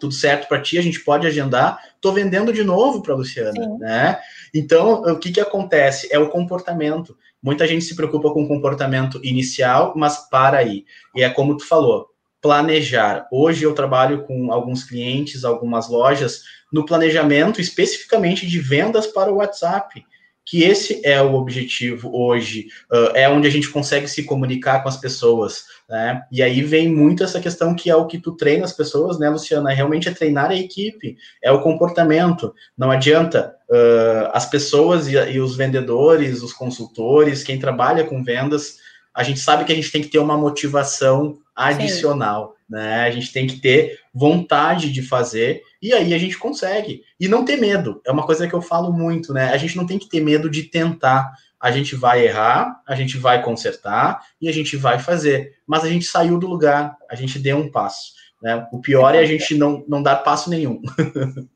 [0.00, 1.78] Tudo certo para ti, a gente pode agendar.
[2.00, 3.78] Tô vendendo de novo para Luciana, Sim.
[3.78, 4.18] né?
[4.54, 6.08] Então, o que que acontece?
[6.10, 7.16] É o comportamento.
[7.46, 10.84] Muita gente se preocupa com o comportamento inicial, mas para aí.
[11.14, 12.08] E é como tu falou,
[12.42, 13.28] planejar.
[13.30, 16.42] Hoje eu trabalho com alguns clientes, algumas lojas,
[16.72, 20.04] no planejamento especificamente de vendas para o WhatsApp
[20.46, 24.88] que esse é o objetivo hoje, uh, é onde a gente consegue se comunicar com
[24.88, 26.22] as pessoas, né?
[26.30, 29.28] E aí vem muito essa questão que é o que tu treina as pessoas, né,
[29.28, 29.72] Luciana?
[29.72, 32.54] É realmente é treinar a equipe, é o comportamento.
[32.78, 38.78] Não adianta uh, as pessoas e, e os vendedores, os consultores, quem trabalha com vendas,
[39.14, 42.74] a gente sabe que a gente tem que ter uma motivação adicional, Sim.
[42.74, 43.00] né?
[43.06, 47.02] A gente tem que ter vontade de fazer e aí a gente consegue.
[47.18, 49.50] E não ter medo, é uma coisa que eu falo muito, né?
[49.50, 51.32] A gente não tem que ter medo de tentar.
[51.58, 55.54] A gente vai errar, a gente vai consertar e a gente vai fazer.
[55.66, 58.12] Mas a gente saiu do lugar, a gente deu um passo.
[58.42, 58.66] Né?
[58.70, 60.82] O pior é a gente não, não dar passo nenhum.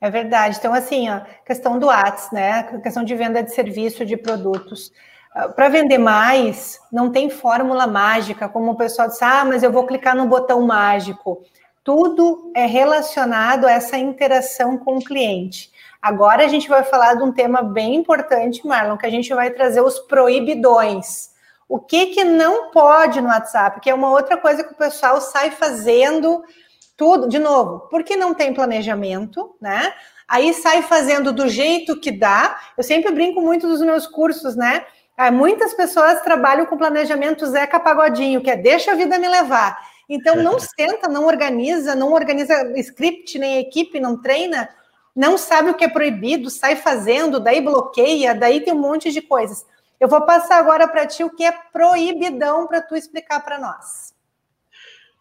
[0.00, 0.56] É verdade.
[0.58, 2.62] Então, assim, ó, questão do ATS, né?
[2.82, 4.90] Questão de venda de serviço, de produtos.
[5.34, 9.70] Ah, para vender mais, não tem fórmula mágica, como o pessoal diz, ah, mas eu
[9.70, 11.42] vou clicar no botão mágico.
[11.84, 15.70] Tudo é relacionado a essa interação com o cliente.
[16.00, 19.50] Agora a gente vai falar de um tema bem importante, Marlon, que a gente vai
[19.50, 21.30] trazer os proibidões.
[21.68, 25.20] O que que não pode no WhatsApp, que é uma outra coisa que o pessoal
[25.20, 26.42] sai fazendo
[27.00, 29.90] tudo, de novo, porque não tem planejamento, né?
[30.28, 32.60] Aí sai fazendo do jeito que dá.
[32.76, 34.84] Eu sempre brinco muito dos meus cursos, né?
[35.16, 39.78] Ah, muitas pessoas trabalham com planejamento Zeca Pagodinho, que é deixa a vida me levar.
[40.10, 44.68] Então não senta, não organiza, não organiza script, nem equipe, não treina,
[45.16, 49.22] não sabe o que é proibido, sai fazendo, daí bloqueia, daí tem um monte de
[49.22, 49.64] coisas.
[49.98, 54.19] Eu vou passar agora para ti o que é proibidão para tu explicar para nós.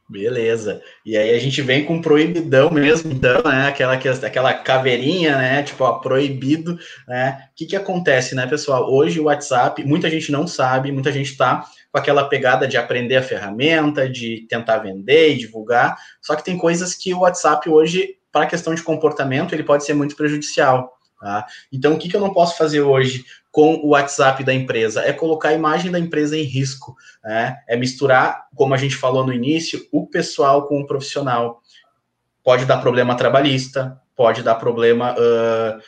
[0.09, 0.81] Beleza.
[1.05, 3.67] E aí a gente vem com proibidão mesmo, então, né?
[3.67, 5.61] Aquela, aquela caveirinha, né?
[5.61, 7.47] Tipo, ó, proibido, né?
[7.51, 8.91] O que, que acontece, né, pessoal?
[8.91, 13.17] Hoje o WhatsApp, muita gente não sabe, muita gente tá com aquela pegada de aprender
[13.17, 15.95] a ferramenta, de tentar vender e divulgar.
[16.19, 19.93] Só que tem coisas que o WhatsApp hoje, para questão de comportamento, ele pode ser
[19.93, 20.91] muito prejudicial.
[21.19, 21.45] Tá?
[21.71, 25.01] Então, o que, que eu não posso fazer hoje com o WhatsApp da empresa?
[25.01, 26.95] É colocar a imagem da empresa em risco.
[27.23, 27.57] Né?
[27.67, 31.61] É misturar, como a gente falou no início, o pessoal com o profissional.
[32.43, 35.15] Pode dar problema trabalhista, pode dar problema.
[35.15, 35.81] Uh,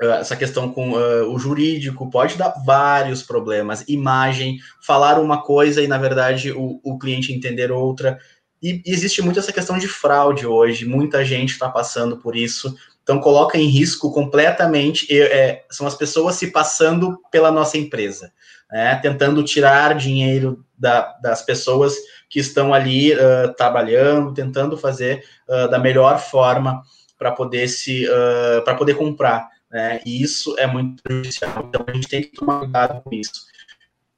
[0.00, 3.88] essa questão com uh, o jurídico pode dar vários problemas.
[3.88, 8.18] Imagem, falar uma coisa e, na verdade, o, o cliente entender outra.
[8.62, 12.74] E existe muito essa questão de fraude hoje, muita gente está passando por isso
[13.04, 18.32] Então, coloca em risco completamente, é, são as pessoas se passando pela nossa empresa,
[18.72, 21.94] né, tentando tirar dinheiro da, das pessoas
[22.28, 26.82] que estão ali uh, trabalhando, tentando fazer uh, da melhor forma
[27.16, 30.00] para poder se uh, para poder comprar, né?
[30.04, 31.64] E isso é muito prejudicial.
[31.68, 33.46] Então a gente tem que tomar cuidado com isso.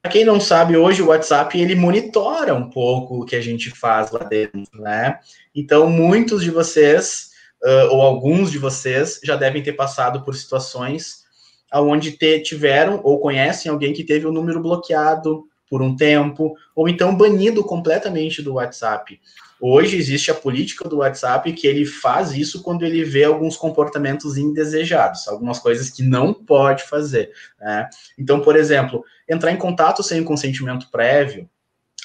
[0.00, 3.70] Para quem não sabe, hoje o WhatsApp ele monitora um pouco o que a gente
[3.70, 5.18] faz lá dentro, né?
[5.54, 7.32] Então muitos de vocês
[7.66, 11.26] uh, ou alguns de vocês já devem ter passado por situações
[11.70, 16.88] aonde te, tiveram ou conhecem alguém que teve o número bloqueado por um tempo ou
[16.88, 19.20] então banido completamente do WhatsApp.
[19.60, 24.36] Hoje existe a política do WhatsApp que ele faz isso quando ele vê alguns comportamentos
[24.36, 27.32] indesejados, algumas coisas que não pode fazer.
[27.58, 27.88] Né?
[28.18, 31.48] Então, por exemplo, entrar em contato sem consentimento prévio,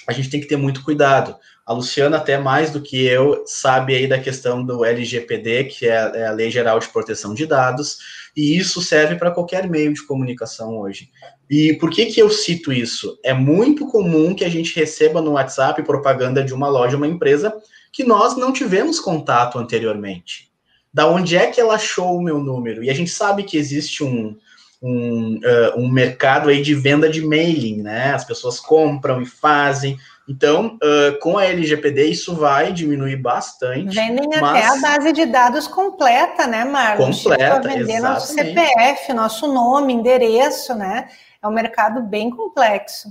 [0.08, 1.36] a gente tem que ter muito cuidado.
[1.72, 6.12] A Luciana, até mais do que eu, sabe aí da questão do LGPD, que é,
[6.16, 7.98] é a Lei Geral de Proteção de Dados,
[8.36, 11.10] e isso serve para qualquer meio de comunicação hoje.
[11.50, 13.18] E por que, que eu cito isso?
[13.24, 17.54] É muito comum que a gente receba no WhatsApp propaganda de uma loja, uma empresa,
[17.94, 20.52] que nós não tivemos contato anteriormente.
[20.94, 22.84] Da onde é que ela achou o meu número?
[22.84, 24.36] E a gente sabe que existe um,
[24.82, 28.14] um, uh, um mercado aí de venda de mailing, né?
[28.14, 29.98] As pessoas compram e fazem.
[30.28, 33.96] Então, uh, com a LGPD, isso vai diminuir bastante.
[33.96, 37.24] Vendem até a base de dados completa, né, Marcos?
[37.24, 38.02] Completa, vender exatamente.
[38.02, 41.08] nosso CPF, nosso nome, endereço, né?
[41.42, 43.10] É um mercado bem complexo.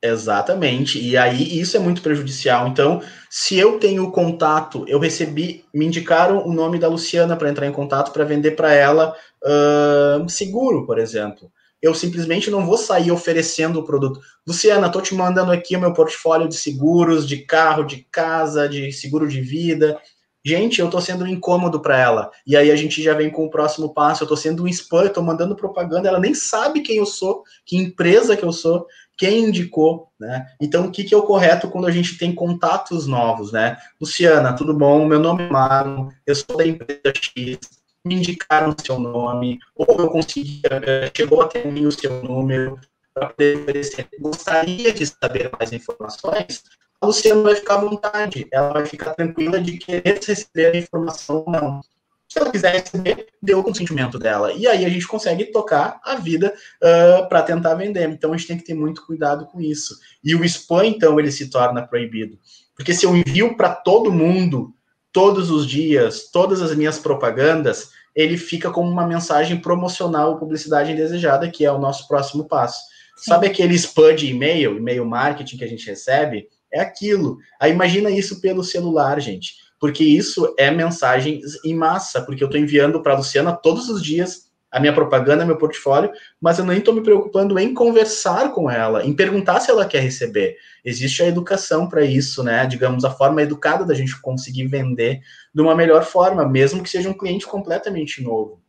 [0.00, 2.68] Exatamente, e aí isso é muito prejudicial.
[2.68, 3.00] Então,
[3.30, 7.72] se eu tenho contato, eu recebi, me indicaram o nome da Luciana para entrar em
[7.72, 11.50] contato para vender para ela uh, seguro, por exemplo.
[11.84, 14.18] Eu simplesmente não vou sair oferecendo o produto.
[14.46, 18.90] Luciana, estou te mandando aqui o meu portfólio de seguros, de carro, de casa, de
[18.90, 20.00] seguro de vida.
[20.42, 22.30] Gente, eu estou sendo um incômodo para ela.
[22.46, 24.22] E aí a gente já vem com o próximo passo.
[24.22, 27.76] Eu estou sendo um spam, estou mandando propaganda, ela nem sabe quem eu sou, que
[27.76, 30.46] empresa que eu sou quem indicou, né?
[30.60, 33.76] Então, o que, que é o correto quando a gente tem contatos novos, né?
[34.00, 35.06] Luciana, tudo bom?
[35.06, 37.58] Meu nome é Marlon, eu sou da empresa X,
[38.04, 42.78] me indicaram seu nome, ou eu consegui, eh, chegou até mim o seu número,
[43.14, 44.08] para poder oferecer.
[44.20, 46.64] Gostaria de saber mais informações?
[47.00, 51.44] A Luciana vai ficar à vontade, ela vai ficar tranquila de querer receber a informação
[51.46, 51.80] ou não.
[52.28, 54.52] Se ela quiser receber, deu o consentimento dela.
[54.52, 56.52] E aí a gente consegue tocar a vida
[56.82, 58.08] uh, para tentar vender.
[58.08, 59.96] Então a gente tem que ter muito cuidado com isso.
[60.22, 62.38] E o spam, então, ele se torna proibido.
[62.74, 64.74] Porque se eu envio para todo mundo,
[65.14, 70.92] todos os dias, todas as minhas propagandas, ele fica como uma mensagem promocional ou publicidade
[70.92, 72.80] indesejada, que é o nosso próximo passo.
[73.16, 73.30] Sim.
[73.30, 76.48] Sabe aquele spam de e-mail, e-mail marketing que a gente recebe?
[76.70, 77.38] É aquilo.
[77.58, 82.58] Aí imagina isso pelo celular, gente porque isso é mensagem em massa, porque eu estou
[82.58, 86.10] enviando para a Luciana todos os dias a minha propaganda, meu portfólio,
[86.40, 90.00] mas eu nem estou me preocupando em conversar com ela, em perguntar se ela quer
[90.00, 90.56] receber.
[90.84, 92.66] Existe a educação para isso, né?
[92.66, 95.20] Digamos, a forma educada da gente conseguir vender
[95.54, 98.60] de uma melhor forma, mesmo que seja um cliente completamente novo.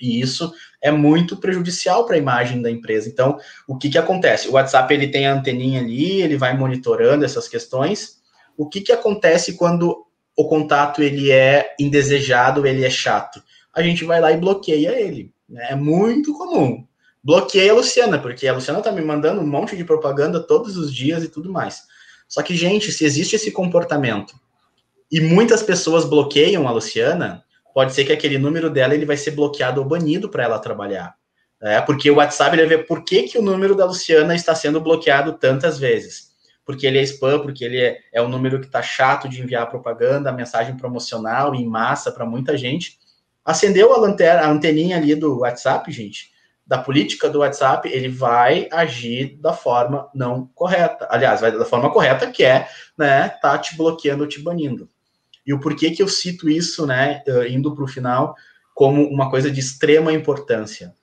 [0.00, 0.50] E isso
[0.80, 3.06] é muito prejudicial para a imagem da empresa.
[3.06, 3.36] Então,
[3.68, 4.48] o que, que acontece?
[4.48, 8.22] O WhatsApp ele tem a anteninha ali, ele vai monitorando essas questões.
[8.56, 13.42] O que, que acontece quando o contato ele é indesejado, ele é chato.
[13.74, 15.32] A gente vai lá e bloqueia ele.
[15.56, 16.86] É muito comum.
[17.22, 20.92] Bloqueia a Luciana, porque a Luciana tá me mandando um monte de propaganda todos os
[20.92, 21.82] dias e tudo mais.
[22.28, 24.34] Só que, gente, se existe esse comportamento
[25.10, 27.44] e muitas pessoas bloqueiam a Luciana,
[27.74, 31.14] pode ser que aquele número dela ele vai ser bloqueado ou banido para ela trabalhar.
[31.60, 34.54] É, porque o WhatsApp ele vai ver por que, que o número da Luciana está
[34.54, 36.32] sendo bloqueado tantas vezes
[36.64, 39.68] porque ele é spam, porque ele é, é um número que está chato de enviar
[39.68, 42.98] propaganda, mensagem promocional em massa para muita gente.
[43.44, 46.30] Acendeu a lanterna, a anteninha ali do WhatsApp, gente,
[46.66, 51.06] da política do WhatsApp, ele vai agir da forma não correta.
[51.10, 54.88] Aliás, vai da forma correta, que é, né, tá te bloqueando, te banindo.
[55.44, 58.34] E o porquê que eu cito isso, né, indo para o final,
[58.74, 60.94] como uma coisa de extrema importância.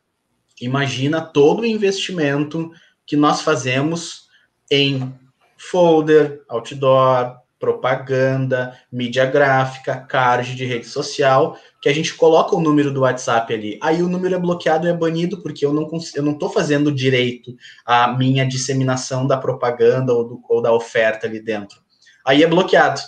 [0.62, 2.72] Imagina todo o investimento
[3.06, 4.28] que nós fazemos
[4.72, 5.14] em
[5.58, 12.92] folder, outdoor, propaganda, mídia gráfica, card de rede social, que a gente coloca o número
[12.92, 13.78] do WhatsApp ali.
[13.82, 16.92] Aí o número é bloqueado e é banido porque eu não eu não estou fazendo
[16.92, 17.56] direito
[17.86, 21.82] a minha disseminação da propaganda ou, do, ou da oferta ali dentro.
[22.26, 23.02] Aí é bloqueado.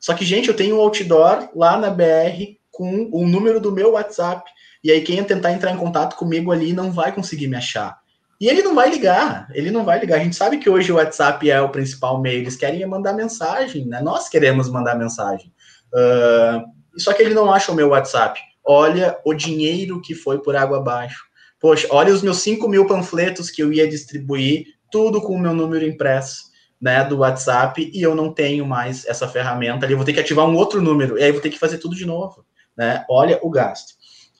[0.00, 3.92] Só que, gente, eu tenho um outdoor lá na BR com o número do meu
[3.92, 4.48] WhatsApp.
[4.82, 7.97] E aí, quem tentar entrar em contato comigo ali não vai conseguir me achar.
[8.40, 10.20] E ele não vai ligar, ele não vai ligar.
[10.20, 13.86] A gente sabe que hoje o WhatsApp é o principal meio, eles querem mandar mensagem,
[13.86, 14.00] né?
[14.00, 15.52] Nós queremos mandar mensagem.
[15.92, 18.40] Uh, só que ele não acha o meu WhatsApp.
[18.64, 21.24] olha o dinheiro que foi por água abaixo.
[21.60, 25.54] Poxa, olha os meus 5 mil panfletos que eu ia distribuir, tudo com o meu
[25.54, 26.44] número impresso,
[26.80, 30.20] né, do WhatsApp, e eu não tenho mais essa ferramenta ali, eu vou ter que
[30.20, 32.44] ativar um outro número, e aí vou ter que fazer tudo de novo,
[32.76, 33.04] né?
[33.10, 33.94] Olha o gasto.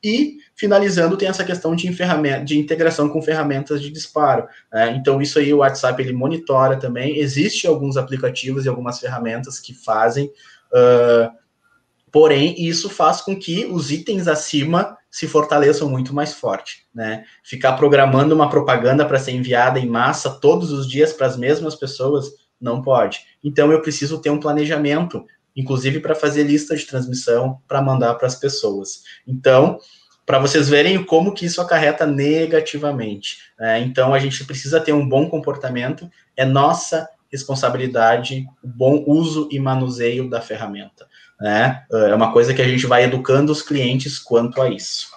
[0.05, 1.89] E, finalizando, tem essa questão de,
[2.45, 4.49] de integração com ferramentas de disparo.
[4.73, 4.97] Né?
[4.97, 7.17] Então, isso aí o WhatsApp ele monitora também.
[7.19, 11.31] Existem alguns aplicativos e algumas ferramentas que fazem, uh,
[12.11, 16.87] porém, isso faz com que os itens acima se fortaleçam muito mais forte.
[16.93, 17.25] Né?
[17.45, 21.77] Ficar programando uma propaganda para ser enviada em massa todos os dias para as mesmas
[21.77, 23.21] pessoas não pode.
[23.45, 25.25] Então, eu preciso ter um planejamento
[25.57, 29.03] inclusive para fazer lista de transmissão para mandar para as pessoas.
[29.27, 29.81] Então,
[30.29, 33.39] para vocês verem como que isso acarreta negativamente.
[33.59, 33.81] Né?
[33.81, 36.07] Então, a gente precisa ter um bom comportamento,
[36.37, 41.09] é nossa responsabilidade o bom uso e manuseio da ferramenta.
[41.41, 41.83] Né?
[41.91, 45.09] É uma coisa que a gente vai educando os clientes quanto a isso.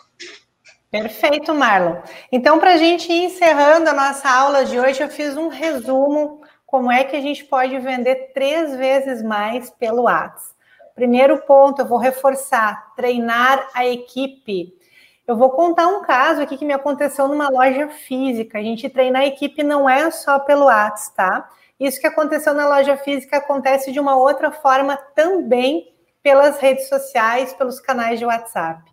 [0.89, 1.97] Perfeito, Marlon.
[2.31, 6.39] Então, para a gente ir encerrando a nossa aula de hoje, eu fiz um resumo
[6.65, 10.55] como é que a gente pode vender três vezes mais pelo Whats.
[10.95, 14.79] Primeiro ponto, eu vou reforçar, treinar a equipe.
[15.27, 18.57] Eu vou contar um caso aqui que me aconteceu numa loja física.
[18.57, 21.49] A gente treinar a equipe não é só pelo Whats, tá?
[21.79, 25.91] Isso que aconteceu na loja física acontece de uma outra forma também
[26.21, 28.91] pelas redes sociais, pelos canais de WhatsApp.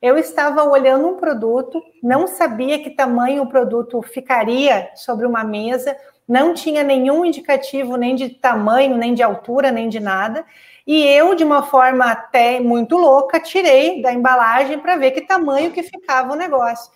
[0.00, 5.96] Eu estava olhando um produto, não sabia que tamanho o produto ficaria sobre uma mesa,
[6.28, 10.44] não tinha nenhum indicativo nem de tamanho, nem de altura, nem de nada.
[10.86, 15.72] E eu, de uma forma até muito louca, tirei da embalagem para ver que tamanho
[15.72, 16.92] que ficava o negócio.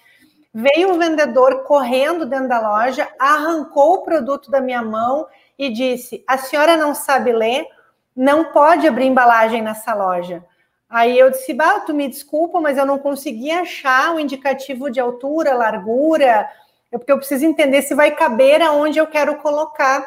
[0.54, 5.26] Veio o vendedor correndo dentro da loja, arrancou o produto da minha mão
[5.58, 7.66] e disse: A senhora não sabe ler,
[8.14, 10.44] não pode abrir embalagem nessa loja.
[10.88, 15.00] Aí eu disse: Bah, tu me desculpa, mas eu não consegui achar o indicativo de
[15.00, 16.48] altura, largura,
[16.92, 20.04] é porque eu preciso entender se vai caber aonde eu quero colocar.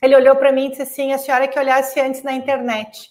[0.00, 3.10] Ele olhou para mim e disse assim: a senhora que olhasse antes na internet.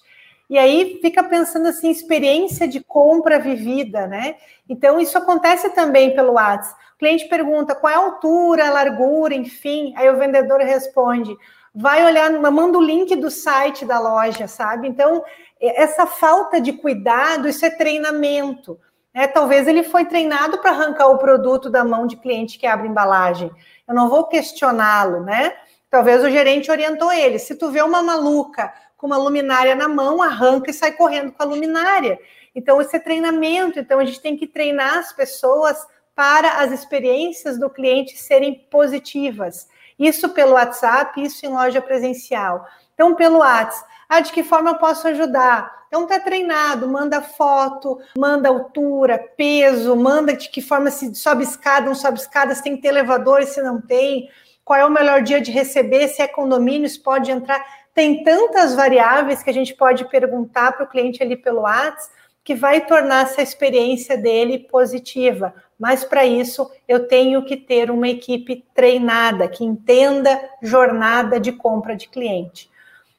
[0.50, 4.36] E aí fica pensando assim, experiência de compra vivida, né?
[4.70, 6.82] Então, isso acontece também pelo WhatsApp.
[6.96, 9.94] O cliente pergunta qual é a altura, a largura, enfim.
[9.98, 11.36] Aí o vendedor responde:
[11.76, 14.88] vai olhar, manda o link do site da loja, sabe?
[14.88, 15.24] Então,
[15.60, 18.80] essa falta de cuidado, isso é treinamento.
[19.14, 22.88] É, talvez ele foi treinado para arrancar o produto da mão de cliente que abre
[22.88, 23.52] embalagem.
[23.88, 25.54] Eu não vou questioná-lo, né?
[25.90, 27.40] Talvez o gerente orientou ele.
[27.40, 31.44] Se tu vê uma maluca com uma luminária na mão, arranca e sai correndo com
[31.44, 32.20] a luminária.
[32.54, 33.80] Então, esse é treinamento.
[33.80, 35.78] Então, a gente tem que treinar as pessoas
[36.16, 39.70] para as experiências do cliente serem positivas.
[40.00, 42.66] Isso pelo WhatsApp, isso em loja presencial.
[42.96, 45.78] Então, pelo WhatsApp, ah, de que forma eu posso ajudar?
[45.88, 51.86] Então tá treinado, manda foto, manda altura, peso, manda de que forma se sobe escada,
[51.86, 54.30] não sobe escada, se tem que ter elevador, se não tem,
[54.66, 57.66] qual é o melhor dia de receber, se é condomínio, se pode entrar.
[57.98, 62.14] Tem tantas variáveis que a gente pode perguntar para o cliente ali pelo WhatsApp
[62.44, 65.52] que vai tornar essa experiência dele positiva.
[65.80, 71.96] Mas para isso eu tenho que ter uma equipe treinada que entenda jornada de compra
[71.96, 72.70] de cliente.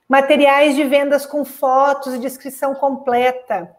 [0.09, 3.75] Materiais de vendas com fotos e descrição completa.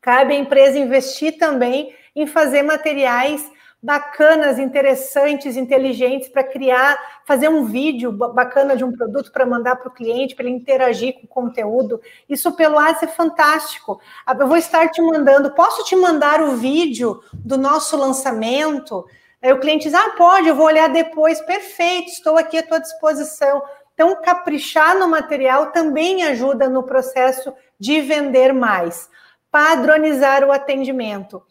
[0.00, 7.64] Cabe à empresa investir também em fazer materiais bacanas, interessantes, inteligentes para criar, fazer um
[7.64, 11.28] vídeo bacana de um produto para mandar para o cliente, para ele interagir com o
[11.28, 12.00] conteúdo.
[12.28, 14.00] Isso pelo WhatsApp é fantástico.
[14.26, 19.06] Ah, eu vou estar te mandando, posso te mandar o vídeo do nosso lançamento?
[19.40, 21.40] Aí o cliente diz: Ah, pode, eu vou olhar depois.
[21.40, 23.62] Perfeito, estou aqui à tua disposição.
[23.94, 29.08] Então, caprichar no material também ajuda no processo de vender mais.
[29.50, 31.42] Padronizar o atendimento.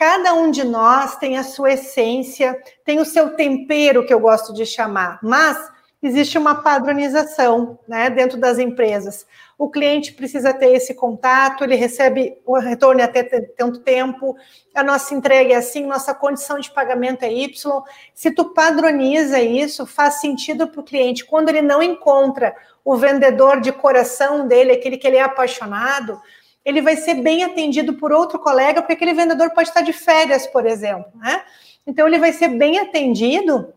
[0.00, 4.50] Cada um de nós tem a sua essência, tem o seu tempero, que eu gosto
[4.54, 5.58] de chamar, mas
[6.02, 9.26] existe uma padronização né, dentro das empresas.
[9.58, 14.34] O cliente precisa ter esse contato, ele recebe o retorno até tanto tempo,
[14.74, 17.82] a nossa entrega é assim, nossa condição de pagamento é Y.
[18.14, 21.26] Se tu padroniza isso, faz sentido para o cliente.
[21.26, 26.18] Quando ele não encontra o vendedor de coração dele, aquele que ele é apaixonado,
[26.64, 30.46] ele vai ser bem atendido por outro colega, porque aquele vendedor pode estar de férias,
[30.46, 31.10] por exemplo.
[31.14, 31.42] Né?
[31.86, 33.72] Então, ele vai ser bem atendido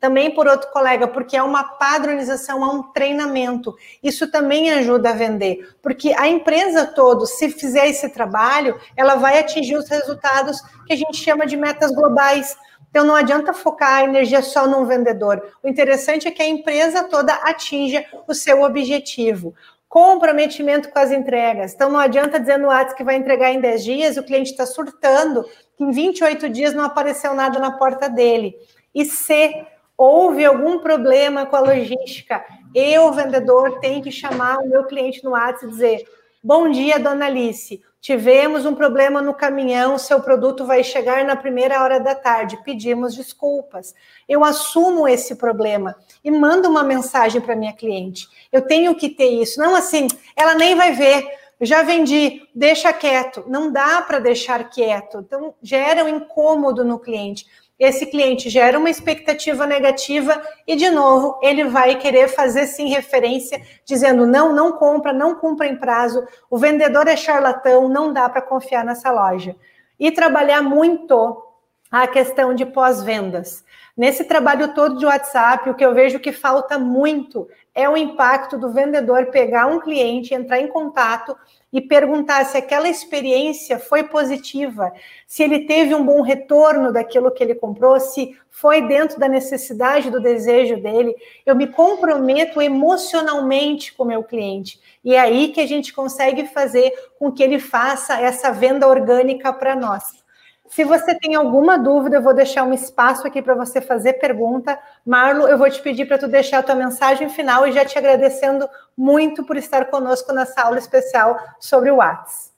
[0.00, 3.74] também por outro colega, porque é uma padronização, é um treinamento.
[4.02, 9.38] Isso também ajuda a vender, porque a empresa toda, se fizer esse trabalho, ela vai
[9.38, 12.56] atingir os resultados que a gente chama de metas globais.
[12.90, 15.42] Então não adianta focar a energia só num vendedor.
[15.62, 19.54] O interessante é que a empresa toda atinja o seu objetivo.
[19.88, 21.72] Comprometimento com as entregas.
[21.72, 24.66] Então, não adianta dizer no WhatsApp que vai entregar em 10 dias, o cliente está
[24.66, 25.44] surtando,
[25.76, 28.54] que em 28 dias não apareceu nada na porta dele.
[28.94, 29.64] E se
[29.96, 32.44] houve algum problema com a logística,
[32.74, 36.08] eu, vendedor, tenho que chamar o meu cliente no WhatsApp e dizer:
[36.44, 37.82] Bom dia, dona Alice.
[38.00, 42.62] Tivemos um problema no caminhão, seu produto vai chegar na primeira hora da tarde.
[42.64, 43.94] Pedimos desculpas.
[44.28, 48.28] Eu assumo esse problema e mando uma mensagem para minha cliente.
[48.52, 49.60] Eu tenho que ter isso.
[49.60, 50.06] Não assim,
[50.36, 51.26] ela nem vai ver.
[51.60, 53.44] Já vendi, deixa quieto.
[53.48, 55.18] Não dá para deixar quieto.
[55.18, 57.46] Então, gera um incômodo no cliente
[57.78, 63.62] esse cliente gera uma expectativa negativa e, de novo, ele vai querer fazer sim referência,
[63.84, 68.42] dizendo não, não compra, não cumpra em prazo, o vendedor é charlatão, não dá para
[68.42, 69.54] confiar nessa loja.
[69.98, 71.44] E trabalhar muito
[71.90, 73.64] a questão de pós-vendas.
[73.96, 78.58] Nesse trabalho todo de WhatsApp, o que eu vejo que falta muito é o impacto
[78.58, 81.36] do vendedor pegar um cliente, entrar em contato
[81.72, 84.92] e perguntar se aquela experiência foi positiva,
[85.26, 90.10] se ele teve um bom retorno daquilo que ele comprou, se foi dentro da necessidade,
[90.10, 91.14] do desejo dele.
[91.44, 94.80] Eu me comprometo emocionalmente com o meu cliente.
[95.04, 99.52] E é aí que a gente consegue fazer com que ele faça essa venda orgânica
[99.52, 100.26] para nós.
[100.70, 104.78] Se você tem alguma dúvida, eu vou deixar um espaço aqui para você fazer pergunta.
[105.04, 107.96] Marlo, eu vou te pedir para tu deixar a tua mensagem final e já te
[107.96, 112.52] agradecendo muito por estar conosco nessa aula especial sobre o Whats.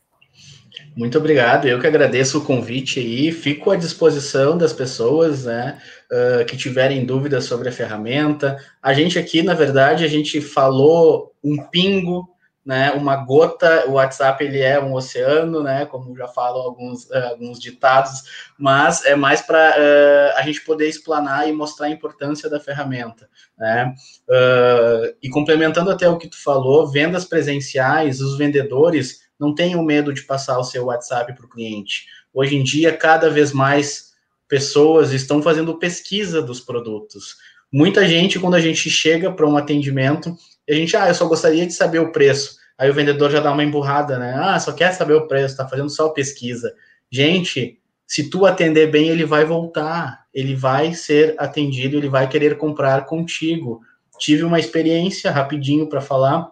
[0.97, 5.79] Muito obrigado, eu que agradeço o convite aí, fico à disposição das pessoas, né,
[6.11, 8.57] uh, que tiverem dúvidas sobre a ferramenta.
[8.83, 12.29] A gente aqui, na verdade, a gente falou um pingo
[12.65, 12.93] né?
[12.93, 15.87] Uma gota, o WhatsApp ele é um oceano, né?
[15.87, 18.23] Como já falam alguns, uh, alguns ditados,
[18.59, 22.61] mas é mais para uh, eh, a gente poder explanar e mostrar a importância da
[22.61, 23.29] ferramenta,
[23.59, 23.95] né?
[24.29, 30.13] Uh, e complementando até o que tu falou, vendas presenciais, os vendedores não tenham medo
[30.13, 32.07] de passar o seu WhatsApp para o cliente.
[32.33, 34.11] Hoje em dia, cada vez mais
[34.47, 37.37] pessoas estão fazendo pesquisa dos produtos.
[37.73, 40.37] Muita gente, quando a gente chega para um atendimento,
[40.71, 42.59] a gente, ah, eu só gostaria de saber o preço.
[42.79, 44.35] Aí o vendedor já dá uma emburrada, né?
[44.39, 46.73] Ah, só quer saber o preço, tá fazendo só pesquisa.
[47.11, 52.57] Gente, se tu atender bem, ele vai voltar, ele vai ser atendido, ele vai querer
[52.57, 53.81] comprar contigo.
[54.19, 56.51] Tive uma experiência rapidinho para falar,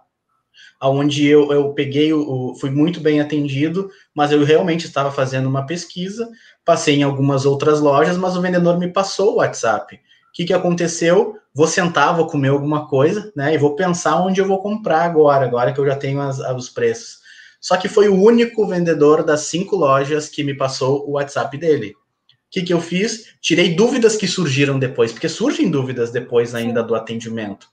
[0.81, 5.49] aonde eu, eu peguei o, o, fui muito bem atendido, mas eu realmente estava fazendo
[5.49, 6.29] uma pesquisa,
[6.65, 9.99] passei em algumas outras lojas, mas o vendedor me passou o WhatsApp
[10.39, 11.37] que, que aconteceu?
[11.59, 13.53] Vou sentar, vou comer alguma coisa, né?
[13.53, 16.69] E vou pensar onde eu vou comprar agora, agora que eu já tenho as, os
[16.69, 17.19] preços.
[17.61, 21.97] Só que foi o único vendedor das cinco lojas que me passou o WhatsApp dele.
[22.29, 23.35] O que, que eu fiz?
[23.41, 27.67] Tirei dúvidas que surgiram depois, porque surgem dúvidas depois ainda do atendimento.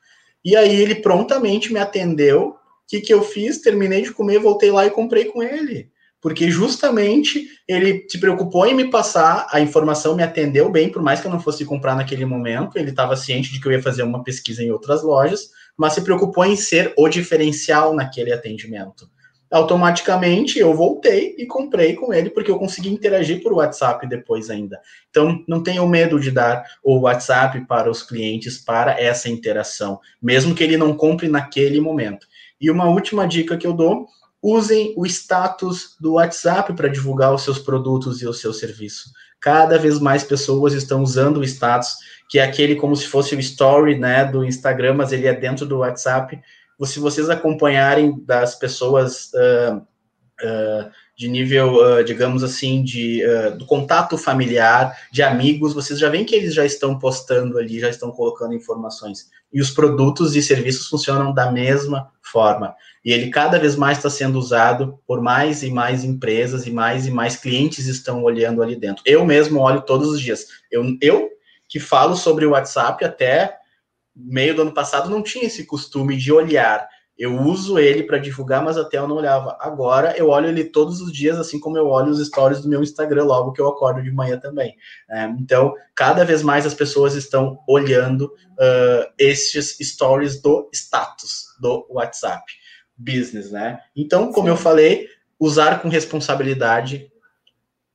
[0.44, 2.48] E aí ele prontamente me atendeu.
[2.48, 2.56] O
[2.88, 3.62] que, que eu fiz?
[3.62, 5.92] Terminei de comer, voltei lá e comprei com ele
[6.26, 11.22] porque justamente ele se preocupou em me passar a informação, me atendeu bem, por mais
[11.22, 14.02] que eu não fosse comprar naquele momento, ele estava ciente de que eu ia fazer
[14.02, 19.08] uma pesquisa em outras lojas, mas se preocupou em ser o diferencial naquele atendimento.
[19.52, 24.80] Automaticamente eu voltei e comprei com ele, porque eu consegui interagir por WhatsApp depois ainda.
[25.12, 30.56] Então, não tenham medo de dar o WhatsApp para os clientes para essa interação, mesmo
[30.56, 32.26] que ele não compre naquele momento.
[32.60, 34.08] E uma última dica que eu dou
[34.46, 39.10] usem o status do WhatsApp para divulgar os seus produtos e o seu serviço.
[39.42, 41.96] Cada vez mais pessoas estão usando o status,
[42.30, 45.66] que é aquele como se fosse o story né, do Instagram, mas ele é dentro
[45.66, 46.40] do WhatsApp.
[46.84, 53.24] Se vocês acompanharem das pessoas uh, uh, de nível, uh, digamos assim, de
[53.58, 57.90] do contato familiar, de amigos, vocês já veem que eles já estão postando ali, já
[57.90, 59.28] estão colocando informações.
[59.52, 62.76] E os produtos e serviços funcionam da mesma forma
[63.06, 67.06] e ele cada vez mais está sendo usado por mais e mais empresas e mais
[67.06, 69.04] e mais clientes estão olhando ali dentro.
[69.06, 70.48] Eu mesmo olho todos os dias.
[70.72, 71.30] Eu, eu
[71.70, 73.58] que falo sobre o WhatsApp até
[74.16, 76.90] meio do ano passado não tinha esse costume de olhar.
[77.16, 79.56] Eu uso ele para divulgar, mas até eu não olhava.
[79.62, 82.82] Agora eu olho ele todos os dias, assim como eu olho os stories do meu
[82.82, 84.76] Instagram logo que eu acordo de manhã também.
[85.10, 91.86] É, então, cada vez mais as pessoas estão olhando uh, esses stories do status do
[91.90, 92.44] WhatsApp
[92.98, 93.80] business, né?
[93.96, 94.52] Então, como Sim.
[94.52, 95.08] eu falei,
[95.40, 97.12] usar com responsabilidade,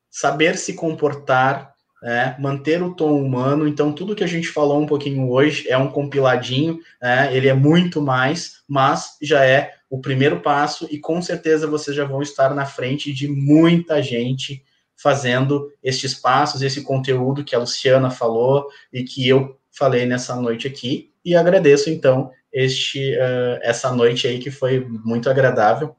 [0.09, 2.35] saber se comportar, né?
[2.39, 3.67] manter o tom humano.
[3.67, 7.35] Então, tudo que a gente falou um pouquinho hoje é um compiladinho, né?
[7.35, 12.05] ele é muito mais, mas já é o primeiro passo e com certeza vocês já
[12.05, 14.63] vão estar na frente de muita gente
[14.95, 20.67] fazendo estes passos, esse conteúdo que a Luciana falou e que eu falei nessa noite
[20.67, 21.11] aqui.
[21.25, 25.95] E agradeço, então, este uh, essa noite aí que foi muito agradável.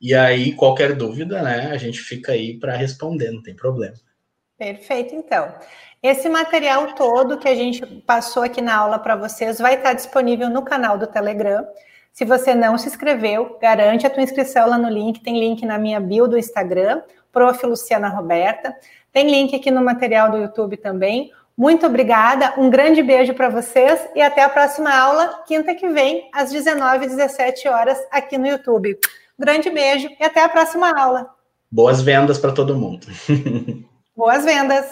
[0.00, 3.94] E aí, qualquer dúvida, né, a gente fica aí para responder, não tem problema.
[4.56, 5.54] Perfeito, então.
[6.02, 10.48] Esse material todo que a gente passou aqui na aula para vocês vai estar disponível
[10.48, 11.66] no canal do Telegram.
[12.10, 15.78] Se você não se inscreveu, garante a tua inscrição lá no link, tem link na
[15.78, 17.66] minha bio do Instagram, Prof.
[17.66, 18.74] Luciana Roberta.
[19.12, 21.30] Tem link aqui no material do YouTube também.
[21.60, 26.30] Muito obrigada, um grande beijo para vocês e até a próxima aula, quinta que vem,
[26.32, 28.98] às 19 h 17 horas, aqui no YouTube.
[29.38, 31.28] Grande beijo e até a próxima aula.
[31.70, 33.06] Boas vendas para todo mundo.
[34.16, 34.86] Boas vendas!